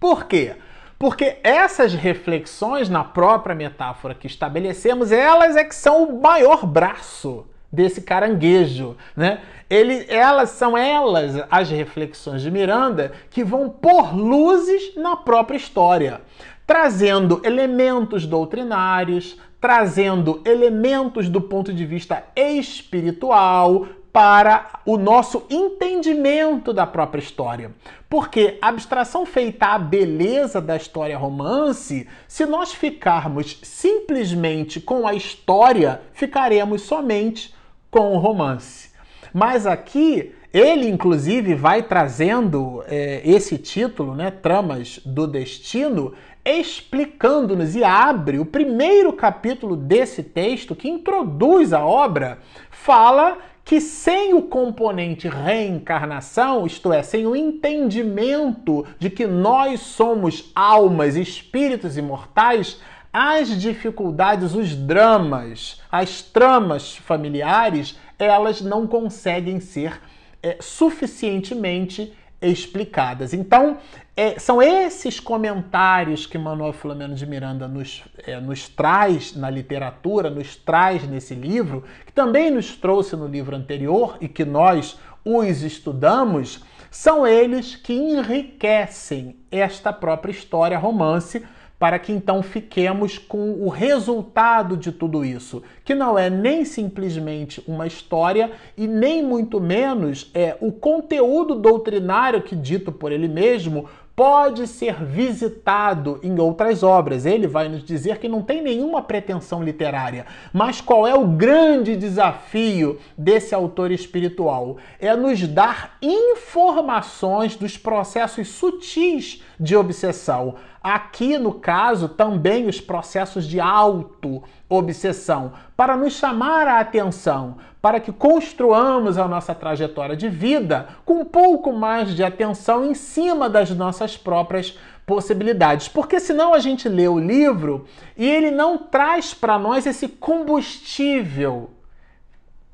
Por 0.00 0.24
quê? 0.24 0.56
Porque 0.98 1.38
essas 1.42 1.94
reflexões, 1.94 2.88
na 2.88 3.04
própria 3.04 3.54
metáfora 3.54 4.14
que 4.14 4.26
estabelecemos, 4.26 5.12
elas 5.12 5.56
é 5.56 5.64
que 5.64 5.74
são 5.74 6.04
o 6.04 6.20
maior 6.20 6.66
braço 6.66 7.46
desse 7.72 8.02
caranguejo, 8.02 8.96
né? 9.16 9.40
Ele, 9.70 10.04
elas 10.08 10.50
são 10.50 10.76
elas 10.76 11.42
as 11.50 11.70
reflexões 11.70 12.42
de 12.42 12.50
Miranda 12.50 13.12
que 13.30 13.42
vão 13.42 13.70
pôr 13.70 14.14
luzes 14.14 14.94
na 14.96 15.16
própria 15.16 15.56
história, 15.56 16.20
trazendo 16.66 17.40
elementos 17.42 18.26
doutrinários, 18.26 19.38
trazendo 19.58 20.42
elementos 20.44 21.28
do 21.30 21.40
ponto 21.40 21.72
de 21.72 21.86
vista 21.86 22.22
espiritual 22.36 23.86
para 24.12 24.80
o 24.84 24.98
nosso 24.98 25.46
entendimento 25.48 26.72
da 26.72 26.86
própria 26.86 27.20
história. 27.20 27.70
Porque 28.10 28.58
a 28.60 28.68
abstração 28.68 29.24
feita 29.24 29.68
à 29.68 29.78
beleza 29.78 30.60
da 30.60 30.76
história 30.76 31.16
romance, 31.16 32.06
se 32.28 32.44
nós 32.44 32.74
ficarmos 32.74 33.58
simplesmente 33.62 34.80
com 34.80 35.06
a 35.06 35.14
história, 35.14 36.02
ficaremos 36.12 36.82
somente 36.82 37.54
com 37.92 38.14
o 38.14 38.18
romance. 38.18 38.90
Mas 39.32 39.66
aqui 39.66 40.32
ele, 40.52 40.88
inclusive, 40.88 41.54
vai 41.54 41.82
trazendo 41.82 42.82
é, 42.88 43.22
esse 43.24 43.56
título, 43.56 44.14
né, 44.14 44.30
Tramas 44.30 44.98
do 45.04 45.26
Destino, 45.26 46.12
explicando-nos 46.44 47.76
e 47.76 47.84
abre 47.84 48.38
o 48.38 48.44
primeiro 48.44 49.12
capítulo 49.12 49.76
desse 49.76 50.22
texto 50.22 50.74
que 50.74 50.88
introduz 50.88 51.72
a 51.72 51.84
obra, 51.84 52.38
fala 52.70 53.38
que 53.64 53.80
sem 53.80 54.34
o 54.34 54.42
componente 54.42 55.28
reencarnação, 55.28 56.66
isto 56.66 56.92
é, 56.92 57.02
sem 57.02 57.26
o 57.26 57.36
entendimento 57.36 58.84
de 58.98 59.08
que 59.08 59.26
nós 59.26 59.80
somos 59.80 60.50
almas, 60.54 61.14
espíritos 61.14 61.96
imortais, 61.96 62.80
as 63.12 63.60
dificuldades, 63.60 64.54
os 64.54 64.74
dramas, 64.74 65.80
as 65.90 66.22
tramas 66.22 66.96
familiares, 66.96 67.98
elas 68.18 68.60
não 68.60 68.86
conseguem 68.86 69.60
ser 69.60 70.00
é, 70.42 70.56
suficientemente 70.60 72.14
explicadas. 72.40 73.32
Então, 73.32 73.78
é, 74.16 74.38
são 74.38 74.60
esses 74.60 75.20
comentários 75.20 76.26
que 76.26 76.36
Manuel 76.36 76.72
Filomeno 76.72 77.14
de 77.14 77.24
Miranda 77.24 77.68
nos, 77.68 78.02
é, 78.26 78.40
nos 78.40 78.68
traz 78.68 79.36
na 79.36 79.48
literatura, 79.48 80.28
nos 80.28 80.56
traz 80.56 81.06
nesse 81.08 81.34
livro, 81.34 81.84
que 82.04 82.12
também 82.12 82.50
nos 82.50 82.76
trouxe 82.76 83.14
no 83.14 83.28
livro 83.28 83.54
anterior 83.54 84.16
e 84.20 84.28
que 84.28 84.44
nós 84.44 84.98
os 85.24 85.62
estudamos, 85.62 86.64
são 86.90 87.26
eles 87.26 87.76
que 87.76 87.92
enriquecem 87.92 89.36
esta 89.50 89.92
própria 89.92 90.32
história 90.32 90.78
romance 90.78 91.42
para 91.82 91.98
que 91.98 92.12
então 92.12 92.44
fiquemos 92.44 93.18
com 93.18 93.54
o 93.54 93.68
resultado 93.68 94.76
de 94.76 94.92
tudo 94.92 95.24
isso, 95.24 95.64
que 95.84 95.96
não 95.96 96.16
é 96.16 96.30
nem 96.30 96.64
simplesmente 96.64 97.60
uma 97.66 97.88
história 97.88 98.52
e 98.78 98.86
nem 98.86 99.20
muito 99.20 99.60
menos 99.60 100.30
é 100.32 100.56
o 100.60 100.70
conteúdo 100.70 101.56
doutrinário 101.56 102.40
que 102.40 102.54
dito 102.54 102.92
por 102.92 103.10
ele 103.10 103.26
mesmo 103.26 103.88
pode 104.14 104.66
ser 104.66 105.02
visitado 105.02 106.20
em 106.22 106.38
outras 106.38 106.82
obras. 106.82 107.26
Ele 107.26 107.46
vai 107.46 107.68
nos 107.68 107.82
dizer 107.82 108.18
que 108.18 108.28
não 108.28 108.42
tem 108.42 108.62
nenhuma 108.62 109.02
pretensão 109.02 109.62
literária. 109.62 110.26
Mas 110.52 110.80
qual 110.80 111.06
é 111.06 111.14
o 111.14 111.26
grande 111.26 111.96
desafio 111.96 112.98
desse 113.16 113.54
autor 113.54 113.90
espiritual? 113.90 114.76
É 115.00 115.16
nos 115.16 115.46
dar 115.48 115.96
informações 116.00 117.56
dos 117.56 117.76
processos 117.76 118.48
sutis 118.48 119.42
de 119.58 119.74
obsessão. 119.74 120.56
Aqui, 120.82 121.38
no 121.38 121.54
caso, 121.54 122.08
também 122.08 122.66
os 122.66 122.80
processos 122.80 123.46
de 123.46 123.60
auto-obsessão, 123.60 125.52
para 125.76 125.96
nos 125.96 126.14
chamar 126.14 126.66
a 126.66 126.80
atenção, 126.80 127.56
para 127.80 128.00
que 128.00 128.10
construamos 128.10 129.16
a 129.16 129.28
nossa 129.28 129.54
trajetória 129.54 130.16
de 130.16 130.28
vida 130.28 130.88
com 131.04 131.20
um 131.20 131.24
pouco 131.24 131.72
mais 131.72 132.14
de 132.14 132.24
atenção 132.24 132.84
em 132.84 132.94
cima 132.94 133.48
das 133.48 133.70
nossas 133.70 134.16
próprias 134.16 134.76
possibilidades. 135.06 135.86
Porque 135.86 136.18
senão 136.18 136.52
a 136.52 136.58
gente 136.58 136.88
lê 136.88 137.06
o 137.06 137.18
livro 137.18 137.86
e 138.16 138.28
ele 138.28 138.50
não 138.50 138.76
traz 138.76 139.32
para 139.32 139.58
nós 139.58 139.86
esse 139.86 140.08
combustível. 140.08 141.70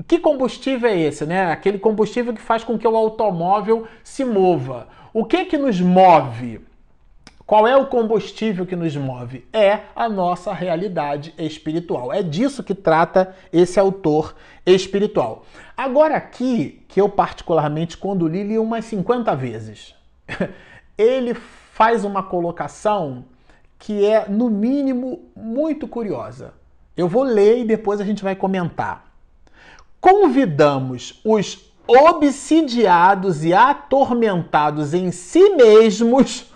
Que 0.06 0.18
combustível 0.18 0.88
é 0.88 0.98
esse, 0.98 1.26
né? 1.26 1.50
Aquele 1.50 1.78
combustível 1.78 2.32
que 2.32 2.40
faz 2.40 2.64
com 2.64 2.78
que 2.78 2.86
o 2.86 2.96
automóvel 2.96 3.86
se 4.02 4.24
mova. 4.24 4.88
O 5.12 5.24
que 5.24 5.44
que 5.44 5.58
nos 5.58 5.80
move? 5.80 6.67
Qual 7.48 7.66
é 7.66 7.74
o 7.74 7.86
combustível 7.86 8.66
que 8.66 8.76
nos 8.76 8.94
move? 8.94 9.42
É 9.50 9.84
a 9.96 10.06
nossa 10.06 10.52
realidade 10.52 11.32
espiritual. 11.38 12.12
É 12.12 12.22
disso 12.22 12.62
que 12.62 12.74
trata 12.74 13.34
esse 13.50 13.80
autor 13.80 14.34
espiritual. 14.66 15.46
Agora, 15.74 16.14
aqui, 16.14 16.84
que 16.86 17.00
eu 17.00 17.08
particularmente, 17.08 17.96
quando 17.96 18.28
li, 18.28 18.42
li 18.42 18.58
umas 18.58 18.84
50 18.84 19.34
vezes, 19.34 19.94
ele 20.98 21.32
faz 21.32 22.04
uma 22.04 22.22
colocação 22.22 23.24
que 23.78 24.04
é, 24.04 24.28
no 24.28 24.50
mínimo, 24.50 25.30
muito 25.34 25.88
curiosa. 25.88 26.52
Eu 26.94 27.08
vou 27.08 27.22
ler 27.22 27.60
e 27.60 27.64
depois 27.64 27.98
a 27.98 28.04
gente 28.04 28.22
vai 28.22 28.36
comentar. 28.36 29.10
Convidamos 29.98 31.18
os 31.24 31.72
obsidiados 31.86 33.42
e 33.42 33.54
atormentados 33.54 34.92
em 34.92 35.10
si 35.10 35.48
mesmos 35.56 36.52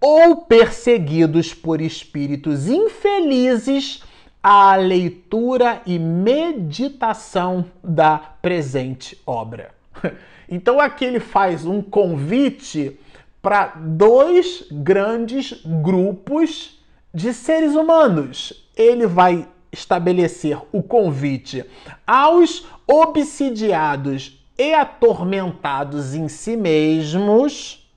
ou 0.00 0.36
perseguidos 0.36 1.52
por 1.52 1.80
espíritos 1.80 2.68
infelizes 2.68 4.02
à 4.42 4.76
leitura 4.76 5.82
e 5.84 5.98
meditação 5.98 7.64
da 7.82 8.18
presente 8.18 9.20
obra. 9.26 9.74
Então 10.50 10.80
aqui 10.80 11.04
ele 11.04 11.20
faz 11.20 11.66
um 11.66 11.82
convite 11.82 12.98
para 13.42 13.74
dois 13.76 14.64
grandes 14.72 15.62
grupos 15.82 16.82
de 17.12 17.34
seres 17.34 17.74
humanos. 17.74 18.66
Ele 18.74 19.06
vai 19.06 19.46
estabelecer 19.70 20.58
o 20.72 20.82
convite 20.82 21.66
aos 22.06 22.66
obsidiados 22.86 24.42
e 24.56 24.72
atormentados 24.72 26.14
em 26.14 26.28
si 26.28 26.56
mesmos 26.56 27.87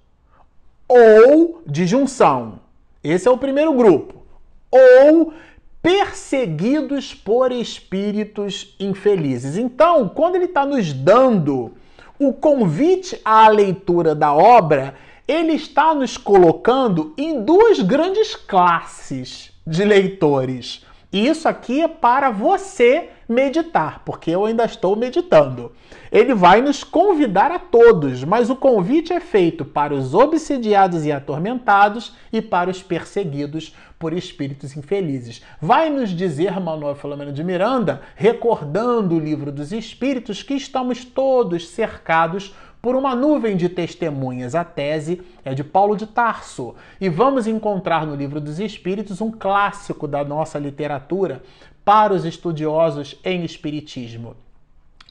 ou 0.92 1.62
de 1.66 1.88
junção. 1.88 2.60
Esse 3.02 3.26
é 3.26 3.32
o 3.32 3.38
primeiro 3.38 3.74
grupo. 3.74 4.22
Ou 4.70 5.34
perseguidos 5.82 7.14
por 7.14 7.52
espíritos 7.52 8.76
infelizes. 8.78 9.56
Então, 9.56 10.10
quando 10.10 10.36
ele 10.36 10.46
está 10.46 10.66
nos 10.66 10.92
dando 10.92 11.72
o 12.20 12.34
convite 12.34 13.20
à 13.24 13.48
leitura 13.48 14.14
da 14.14 14.34
obra, 14.34 14.94
ele 15.28 15.54
está 15.54 15.96
nos 15.96 16.18
colocando 16.18 17.14
em 17.18 17.42
duas 17.42 17.80
grandes 17.80 18.36
classes 18.36 19.52
de 19.66 19.86
leitores. 19.86 20.86
E 21.12 21.28
isso 21.28 21.48
aqui 21.48 21.82
é 21.82 21.88
para 21.88 22.30
você 22.30 23.10
meditar, 23.28 24.02
porque 24.06 24.32
eu 24.32 24.46
ainda 24.46 24.66
estou 24.66 24.96
meditando. 24.96 25.74
Ele 26.12 26.34
vai 26.34 26.62
nos 26.62 26.84
convidar 26.84 27.52
a 27.52 27.60
todos, 27.60 28.24
mas 28.24 28.50
o 28.50 28.56
convite 28.56 29.12
é 29.12 29.20
feito 29.20 29.66
para 29.66 29.94
os 29.94 30.14
obsidiados 30.14 31.06
e 31.06 31.12
atormentados 31.12 32.14
e 32.32 32.42
para 32.42 32.70
os 32.70 32.82
perseguidos 32.82 33.76
por 34.00 34.14
espíritos 34.14 34.76
infelizes. 34.76 35.42
Vai 35.62 35.90
nos 35.90 36.10
dizer 36.10 36.60
Manuel 36.60 36.96
Filomeno 36.96 37.32
de 37.32 37.44
Miranda, 37.44 38.02
recordando 38.16 39.16
o 39.16 39.20
livro 39.20 39.52
dos 39.52 39.72
espíritos, 39.72 40.42
que 40.42 40.54
estamos 40.54 41.06
todos 41.06 41.68
cercados 41.70 42.54
por 42.82 42.96
uma 42.96 43.16
nuvem 43.16 43.56
de 43.56 43.70
testemunhas. 43.70 44.56
A 44.56 44.64
tese 44.64 45.22
é 45.46 45.54
de 45.54 45.64
Paulo 45.64 45.96
de 45.96 46.08
Tarso. 46.08 46.76
E 47.00 47.08
vamos 47.08 47.46
encontrar 47.48 48.06
no 48.06 48.16
Livro 48.16 48.42
dos 48.42 48.60
Espíritos 48.60 49.22
um 49.22 49.32
clássico 49.32 50.08
da 50.08 50.24
nossa 50.24 50.58
literatura 50.58 51.44
para 51.86 52.14
os 52.14 52.26
estudiosos 52.26 53.20
em 53.24 53.44
Espiritismo. 53.44 54.36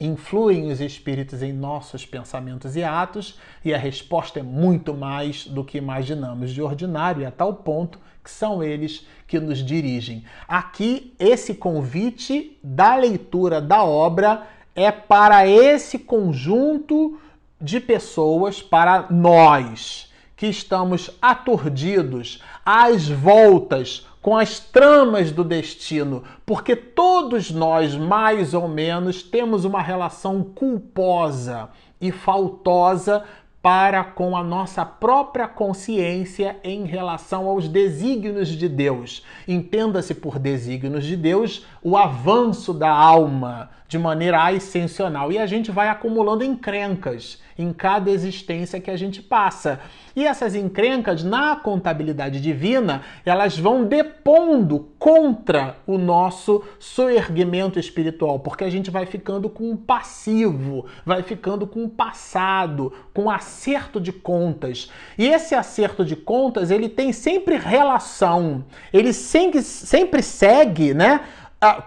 Influem 0.00 0.72
os 0.72 0.80
espíritos 0.80 1.42
em 1.42 1.52
nossos 1.52 2.06
pensamentos 2.06 2.74
e 2.74 2.82
atos, 2.82 3.38
e 3.62 3.74
a 3.74 3.76
resposta 3.76 4.40
é 4.40 4.42
muito 4.42 4.94
mais 4.94 5.46
do 5.46 5.62
que 5.62 5.76
imaginamos 5.76 6.52
de 6.52 6.62
ordinário, 6.62 7.20
e 7.20 7.26
a 7.26 7.30
tal 7.30 7.52
ponto 7.52 7.98
que 8.24 8.30
são 8.30 8.62
eles 8.62 9.06
que 9.26 9.38
nos 9.38 9.58
dirigem. 9.58 10.24
Aqui, 10.48 11.12
esse 11.18 11.52
convite 11.52 12.58
da 12.64 12.96
leitura 12.96 13.60
da 13.60 13.84
obra 13.84 14.46
é 14.74 14.90
para 14.90 15.46
esse 15.46 15.98
conjunto 15.98 17.18
de 17.60 17.78
pessoas 17.80 18.62
para 18.62 19.06
nós 19.10 20.10
que 20.36 20.46
estamos 20.46 21.10
aturdidos 21.20 22.42
às 22.64 23.06
voltas 23.06 24.06
com 24.22 24.36
as 24.36 24.58
tramas 24.58 25.30
do 25.30 25.44
destino, 25.44 26.24
porque 26.46 26.74
todos 26.74 27.50
nós, 27.50 27.94
mais 27.94 28.54
ou 28.54 28.66
menos, 28.66 29.22
temos 29.22 29.64
uma 29.64 29.82
relação 29.82 30.42
culposa 30.42 31.68
e 32.00 32.10
faltosa 32.10 33.24
para 33.62 34.02
com 34.02 34.34
a 34.34 34.42
nossa 34.42 34.84
própria 34.86 35.46
consciência 35.46 36.56
em 36.64 36.84
relação 36.84 37.46
aos 37.46 37.68
desígnios 37.68 38.48
de 38.48 38.68
Deus. 38.68 39.22
Entenda-se 39.46 40.14
por 40.14 40.38
desígnios 40.38 41.04
de 41.04 41.16
Deus 41.16 41.66
o 41.82 41.96
avanço 41.96 42.72
da 42.72 42.90
alma 42.90 43.70
de 43.86 43.98
maneira 43.98 44.44
ascensional 44.44 45.30
e 45.30 45.38
a 45.38 45.46
gente 45.46 45.70
vai 45.70 45.88
acumulando 45.88 46.44
encrencas 46.44 47.42
em 47.62 47.72
cada 47.72 48.10
existência 48.10 48.80
que 48.80 48.90
a 48.90 48.96
gente 48.96 49.22
passa. 49.22 49.80
E 50.14 50.26
essas 50.26 50.54
encrencas, 50.54 51.22
na 51.22 51.56
contabilidade 51.56 52.40
divina, 52.40 53.02
elas 53.24 53.56
vão 53.56 53.84
depondo 53.84 54.88
contra 54.98 55.76
o 55.86 55.96
nosso 55.96 56.62
soerguimento 56.78 57.78
espiritual, 57.78 58.40
porque 58.40 58.64
a 58.64 58.70
gente 58.70 58.90
vai 58.90 59.06
ficando 59.06 59.48
com 59.48 59.70
um 59.70 59.76
passivo, 59.76 60.86
vai 61.06 61.22
ficando 61.22 61.66
com 61.66 61.84
um 61.84 61.88
passado, 61.88 62.92
com 63.14 63.24
um 63.24 63.30
acerto 63.30 64.00
de 64.00 64.12
contas. 64.12 64.90
E 65.16 65.28
esse 65.28 65.54
acerto 65.54 66.04
de 66.04 66.16
contas, 66.16 66.70
ele 66.70 66.88
tem 66.88 67.12
sempre 67.12 67.56
relação, 67.56 68.64
ele 68.92 69.12
sempre, 69.12 69.62
sempre 69.62 70.22
segue, 70.22 70.92
né? 70.92 71.20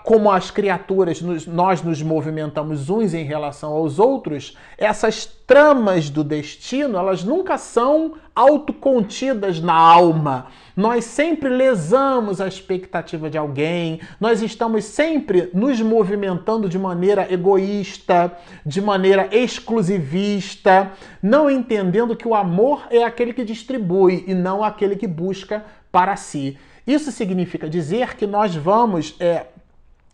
Como 0.04 0.32
as 0.32 0.52
criaturas, 0.52 1.20
nós 1.48 1.82
nos 1.82 2.00
movimentamos 2.00 2.92
uns 2.92 3.16
em 3.16 3.24
relação 3.24 3.72
aos 3.72 3.98
outros, 3.98 4.56
essas 4.78 5.26
tramas 5.26 6.12
do 6.12 6.24
destino, 6.24 6.96
elas 6.96 7.24
nunca 7.24 7.58
são 7.58 8.14
autocontidas 8.36 9.60
na 9.60 9.74
alma. 9.74 10.46
Nós 10.78 11.06
sempre 11.06 11.50
lesamos 11.50 12.40
a 12.40 12.48
expectativa 12.48 13.32
de 13.32 13.38
alguém, 13.38 14.00
nós 14.20 14.44
estamos 14.44 14.86
sempre 14.86 15.50
nos 15.56 15.82
movimentando 15.82 16.70
de 16.70 16.78
maneira 16.78 17.32
egoísta, 17.34 18.32
de 18.64 18.80
maneira 18.80 19.28
exclusivista, 19.32 20.92
não 21.22 21.50
entendendo 21.50 22.16
que 22.16 22.28
o 22.28 22.36
amor 22.36 22.84
é 22.92 23.04
aquele 23.04 23.34
que 23.34 23.44
distribui 23.44 24.24
e 24.28 24.36
não 24.36 24.64
aquele 24.64 24.96
que 24.96 25.08
busca 25.08 25.66
para 25.92 26.16
si. 26.16 26.60
Isso 26.86 27.12
significa 27.12 27.70
dizer 27.70 28.16
que 28.16 28.28
nós 28.28 28.54
vamos 28.56 29.16
é, 29.18 29.46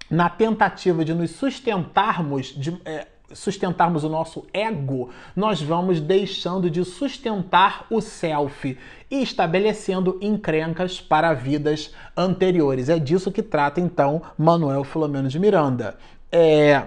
na 0.09 0.29
tentativa 0.29 1.05
de 1.05 1.13
nos 1.13 1.31
sustentarmos, 1.31 2.47
de 2.47 2.79
é, 2.85 3.07
sustentarmos 3.33 4.03
o 4.03 4.09
nosso 4.09 4.45
ego, 4.53 5.09
nós 5.35 5.61
vamos 5.61 6.01
deixando 6.01 6.69
de 6.69 6.83
sustentar 6.83 7.85
o 7.89 8.01
self 8.01 8.77
e 9.09 9.21
estabelecendo 9.21 10.17
encrencas 10.21 10.99
para 10.99 11.33
vidas 11.33 11.93
anteriores. 12.15 12.89
É 12.89 12.97
disso 12.97 13.31
que 13.31 13.43
trata 13.43 13.79
então 13.79 14.21
Manuel 14.37 14.83
Filomeno 14.83 15.29
de 15.29 15.39
Miranda. 15.39 15.97
É, 16.31 16.83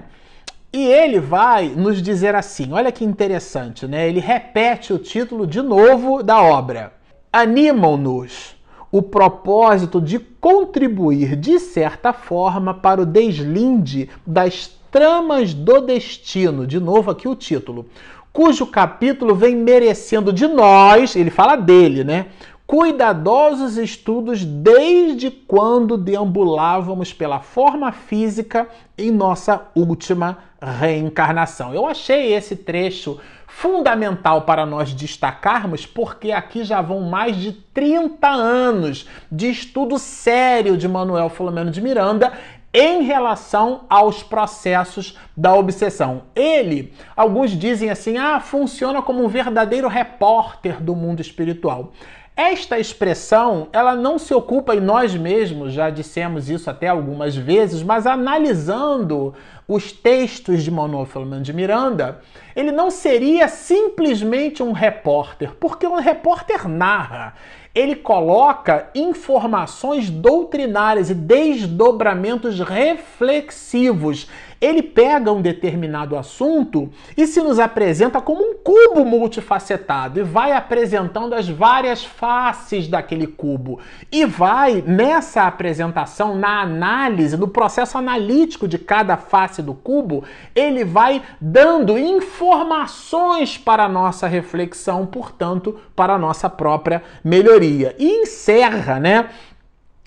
e 0.73 0.87
ele 0.87 1.21
vai 1.21 1.69
nos 1.69 2.01
dizer 2.01 2.35
assim: 2.35 2.73
olha 2.73 2.91
que 2.91 3.05
interessante, 3.05 3.87
né? 3.87 4.09
Ele 4.09 4.21
repete 4.21 4.93
o 4.93 4.99
título 4.99 5.47
de 5.47 5.61
novo 5.61 6.23
da 6.23 6.41
obra. 6.43 6.95
Animam-nos 7.33 8.57
o 8.93 9.01
propósito 9.01 10.03
de 10.03 10.19
contribuir 10.19 11.35
de 11.35 11.59
certa 11.59 12.13
forma 12.13 12.75
para 12.75 13.01
o 13.01 13.07
deslinde 13.07 14.11
das 14.27 14.71
tramas 14.91 15.55
do 15.55 15.81
destino. 15.81 16.67
De 16.67 16.79
novo 16.79 17.11
aqui 17.11 17.27
o 17.27 17.35
título. 17.35 17.87
Cujo 18.31 18.67
capítulo 18.67 19.35
vem 19.35 19.57
merecendo 19.57 20.33
de 20.33 20.47
nós, 20.47 21.17
ele 21.17 21.31
fala 21.31 21.57
dele, 21.57 22.05
né? 22.05 22.27
Cuidadosos 22.67 23.77
estudos 23.77 24.45
desde 24.45 25.31
quando 25.31 25.99
deambulávamos 25.99 27.13
pela 27.13 27.41
forma 27.41 27.93
física 27.93 28.69
em 28.97 29.11
nossa 29.11 29.69
última 29.75 30.39
reencarnação. 30.63 31.75
Eu 31.75 31.87
achei 31.87 32.33
esse 32.33 32.57
trecho 32.57 33.19
fundamental 33.55 34.43
para 34.43 34.65
nós 34.65 34.93
destacarmos, 34.93 35.87
porque 35.87 36.33
aqui 36.33 36.65
já 36.65 36.81
vão 36.81 37.03
mais 37.03 37.37
de 37.37 37.53
30 37.53 38.27
anos 38.27 39.07
de 39.31 39.51
estudo 39.51 39.99
sério 39.99 40.77
de 40.77 40.89
Manuel 40.89 41.29
Filomeno 41.29 41.71
de 41.71 41.81
Miranda 41.81 42.33
em 42.75 43.03
relação 43.03 43.83
aos 43.89 44.23
processos 44.23 45.19
da 45.37 45.55
obsessão. 45.55 46.23
Ele, 46.35 46.93
alguns 47.15 47.51
dizem 47.51 47.91
assim, 47.91 48.17
ah, 48.17 48.41
funciona 48.41 49.03
como 49.03 49.23
um 49.23 49.29
verdadeiro 49.29 49.87
repórter 49.87 50.83
do 50.83 50.97
mundo 50.97 51.21
espiritual. 51.21 51.93
Esta 52.35 52.79
expressão, 52.79 53.69
ela 53.75 53.95
não 53.95 54.19
se 54.19 54.33
ocupa 54.33 54.75
em 54.75 54.81
nós 54.81 55.15
mesmos, 55.15 55.75
já 55.75 55.91
dissemos 55.91 56.49
isso 56.49 56.71
até 56.71 56.89
algumas 56.89 57.37
vezes, 57.37 57.83
mas 57.83 58.07
analisando 58.07 59.35
os 59.67 59.93
textos 59.93 60.63
de 60.63 60.71
Filomeno 61.07 61.43
de 61.43 61.53
Miranda, 61.53 62.21
ele 62.55 62.73
não 62.73 62.91
seria 62.91 63.49
simplesmente 63.49 64.63
um 64.63 64.73
repórter, 64.73 65.55
porque 65.59 65.87
um 65.87 66.01
repórter 66.01 66.69
narra. 66.69 67.35
ele 67.75 67.97
coloca 67.97 68.91
informações 68.95 70.11
doutrinárias 70.11 71.09
e 71.09 71.15
desdobramentos 71.15 72.61
reflexivos 72.61 74.29
ele 74.63 74.81
pega 74.81 75.33
um 75.33 75.43
determinado 75.43 76.17
assunto 76.17 76.89
e 77.17 77.27
se 77.27 77.43
nos 77.43 77.59
apresenta 77.59 78.21
como 78.21 78.41
um 78.41 78.55
cubo 78.55 79.05
multifacetado 79.05 80.21
e 80.21 80.23
vai 80.23 80.53
apresentando 80.53 81.35
as 81.35 81.49
várias 81.49 82.05
faces 82.05 82.87
daquele 82.87 83.27
cubo. 83.27 83.81
E 84.11 84.25
vai, 84.25 84.81
nessa 84.87 85.49
apresentação, 85.49 86.37
na 86.37 86.61
análise, 86.61 87.37
no 87.37 87.49
processo 87.49 87.99
analítico 87.99 88.69
de 88.69 88.79
cada 88.79 89.17
face 89.17 89.61
do 89.61 89.75
cubo, 89.75 90.23
ele 90.55 90.85
vai 90.85 91.21
dando 91.41 91.99
informações 91.99 93.59
para 93.59 93.87
a 93.87 93.89
nossa 93.89 94.29
reflexão, 94.29 95.05
portanto, 95.05 95.81
para 95.97 96.15
a 96.15 96.19
nossa 96.19 96.49
própria 96.49 97.03
melhoria. 97.25 97.97
E 97.99 98.23
encerra, 98.23 99.01
né? 99.01 99.29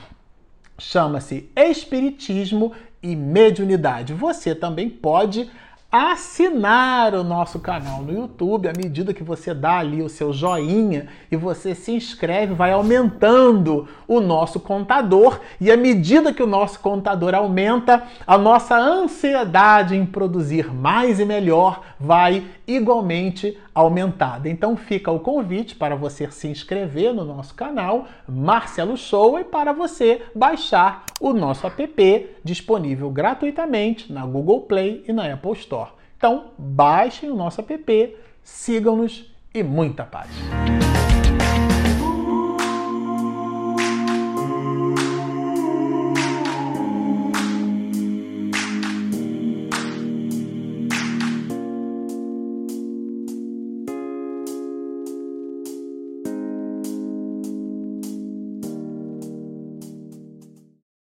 chama-se 0.79 1.49
Espiritismo 1.55 2.73
e 3.03 3.15
Mediunidade. 3.15 4.15
Você 4.15 4.55
também 4.55 4.89
pode 4.89 5.49
assinar 5.93 7.15
o 7.15 7.23
nosso 7.23 7.61
canal 7.61 8.01
no 8.01 8.15
YouTube. 8.15 8.67
À 8.67 8.73
medida 8.75 9.13
que 9.13 9.23
você 9.23 9.53
dá 9.53 9.79
ali 9.79 10.03
o 10.03 10.09
seu 10.09 10.33
joinha 10.33 11.09
e 11.31 11.37
você 11.37 11.75
se 11.75 11.93
inscreve, 11.93 12.55
vai 12.55 12.73
aumentando 12.73 13.87
o 14.09 14.19
nosso 14.19 14.59
contador. 14.59 15.39
E 15.61 15.71
à 15.71 15.77
medida 15.77 16.33
que 16.33 16.43
o 16.43 16.47
nosso 16.47 16.81
contador 16.81 17.35
aumenta, 17.35 18.05
a 18.27 18.39
nossa 18.39 18.75
ansiedade 18.75 19.95
em 19.95 20.07
produzir 20.07 20.73
mais 20.73 21.21
e 21.21 21.27
melhor 21.27 21.83
vai 22.01 22.47
igualmente 22.67 23.59
aumentada. 23.75 24.49
Então 24.49 24.77
fica 24.77 25.11
o 25.11 25.21
convite 25.21 25.75
para 25.75 25.97
você 25.97 26.31
se 26.31 26.49
inscrever 26.49 27.15
no 27.15 27.25
nosso 27.25 27.55
canal 27.55 28.07
Marcelo 28.29 28.97
Show 28.97 29.39
e 29.39 29.45
para 29.45 29.73
você 29.73 30.23
baixar 30.35 31.05
o 31.21 31.33
nosso 31.33 31.67
app 31.67 32.31
disponível 32.45 33.11
gratuitamente 33.11 34.13
na 34.13 34.27
Google 34.27 34.63
Play 34.63 35.05
e 35.09 35.13
na 35.13 35.33
Apple 35.33 35.53
Store. 35.53 35.91
Então 36.17 36.53
baixem 36.59 37.31
o 37.31 37.37
nosso 37.37 37.61
app, 37.61 38.17
sigam-nos 38.43 39.33
e 39.55 39.63
muita 39.63 40.05
paz. 40.05 40.31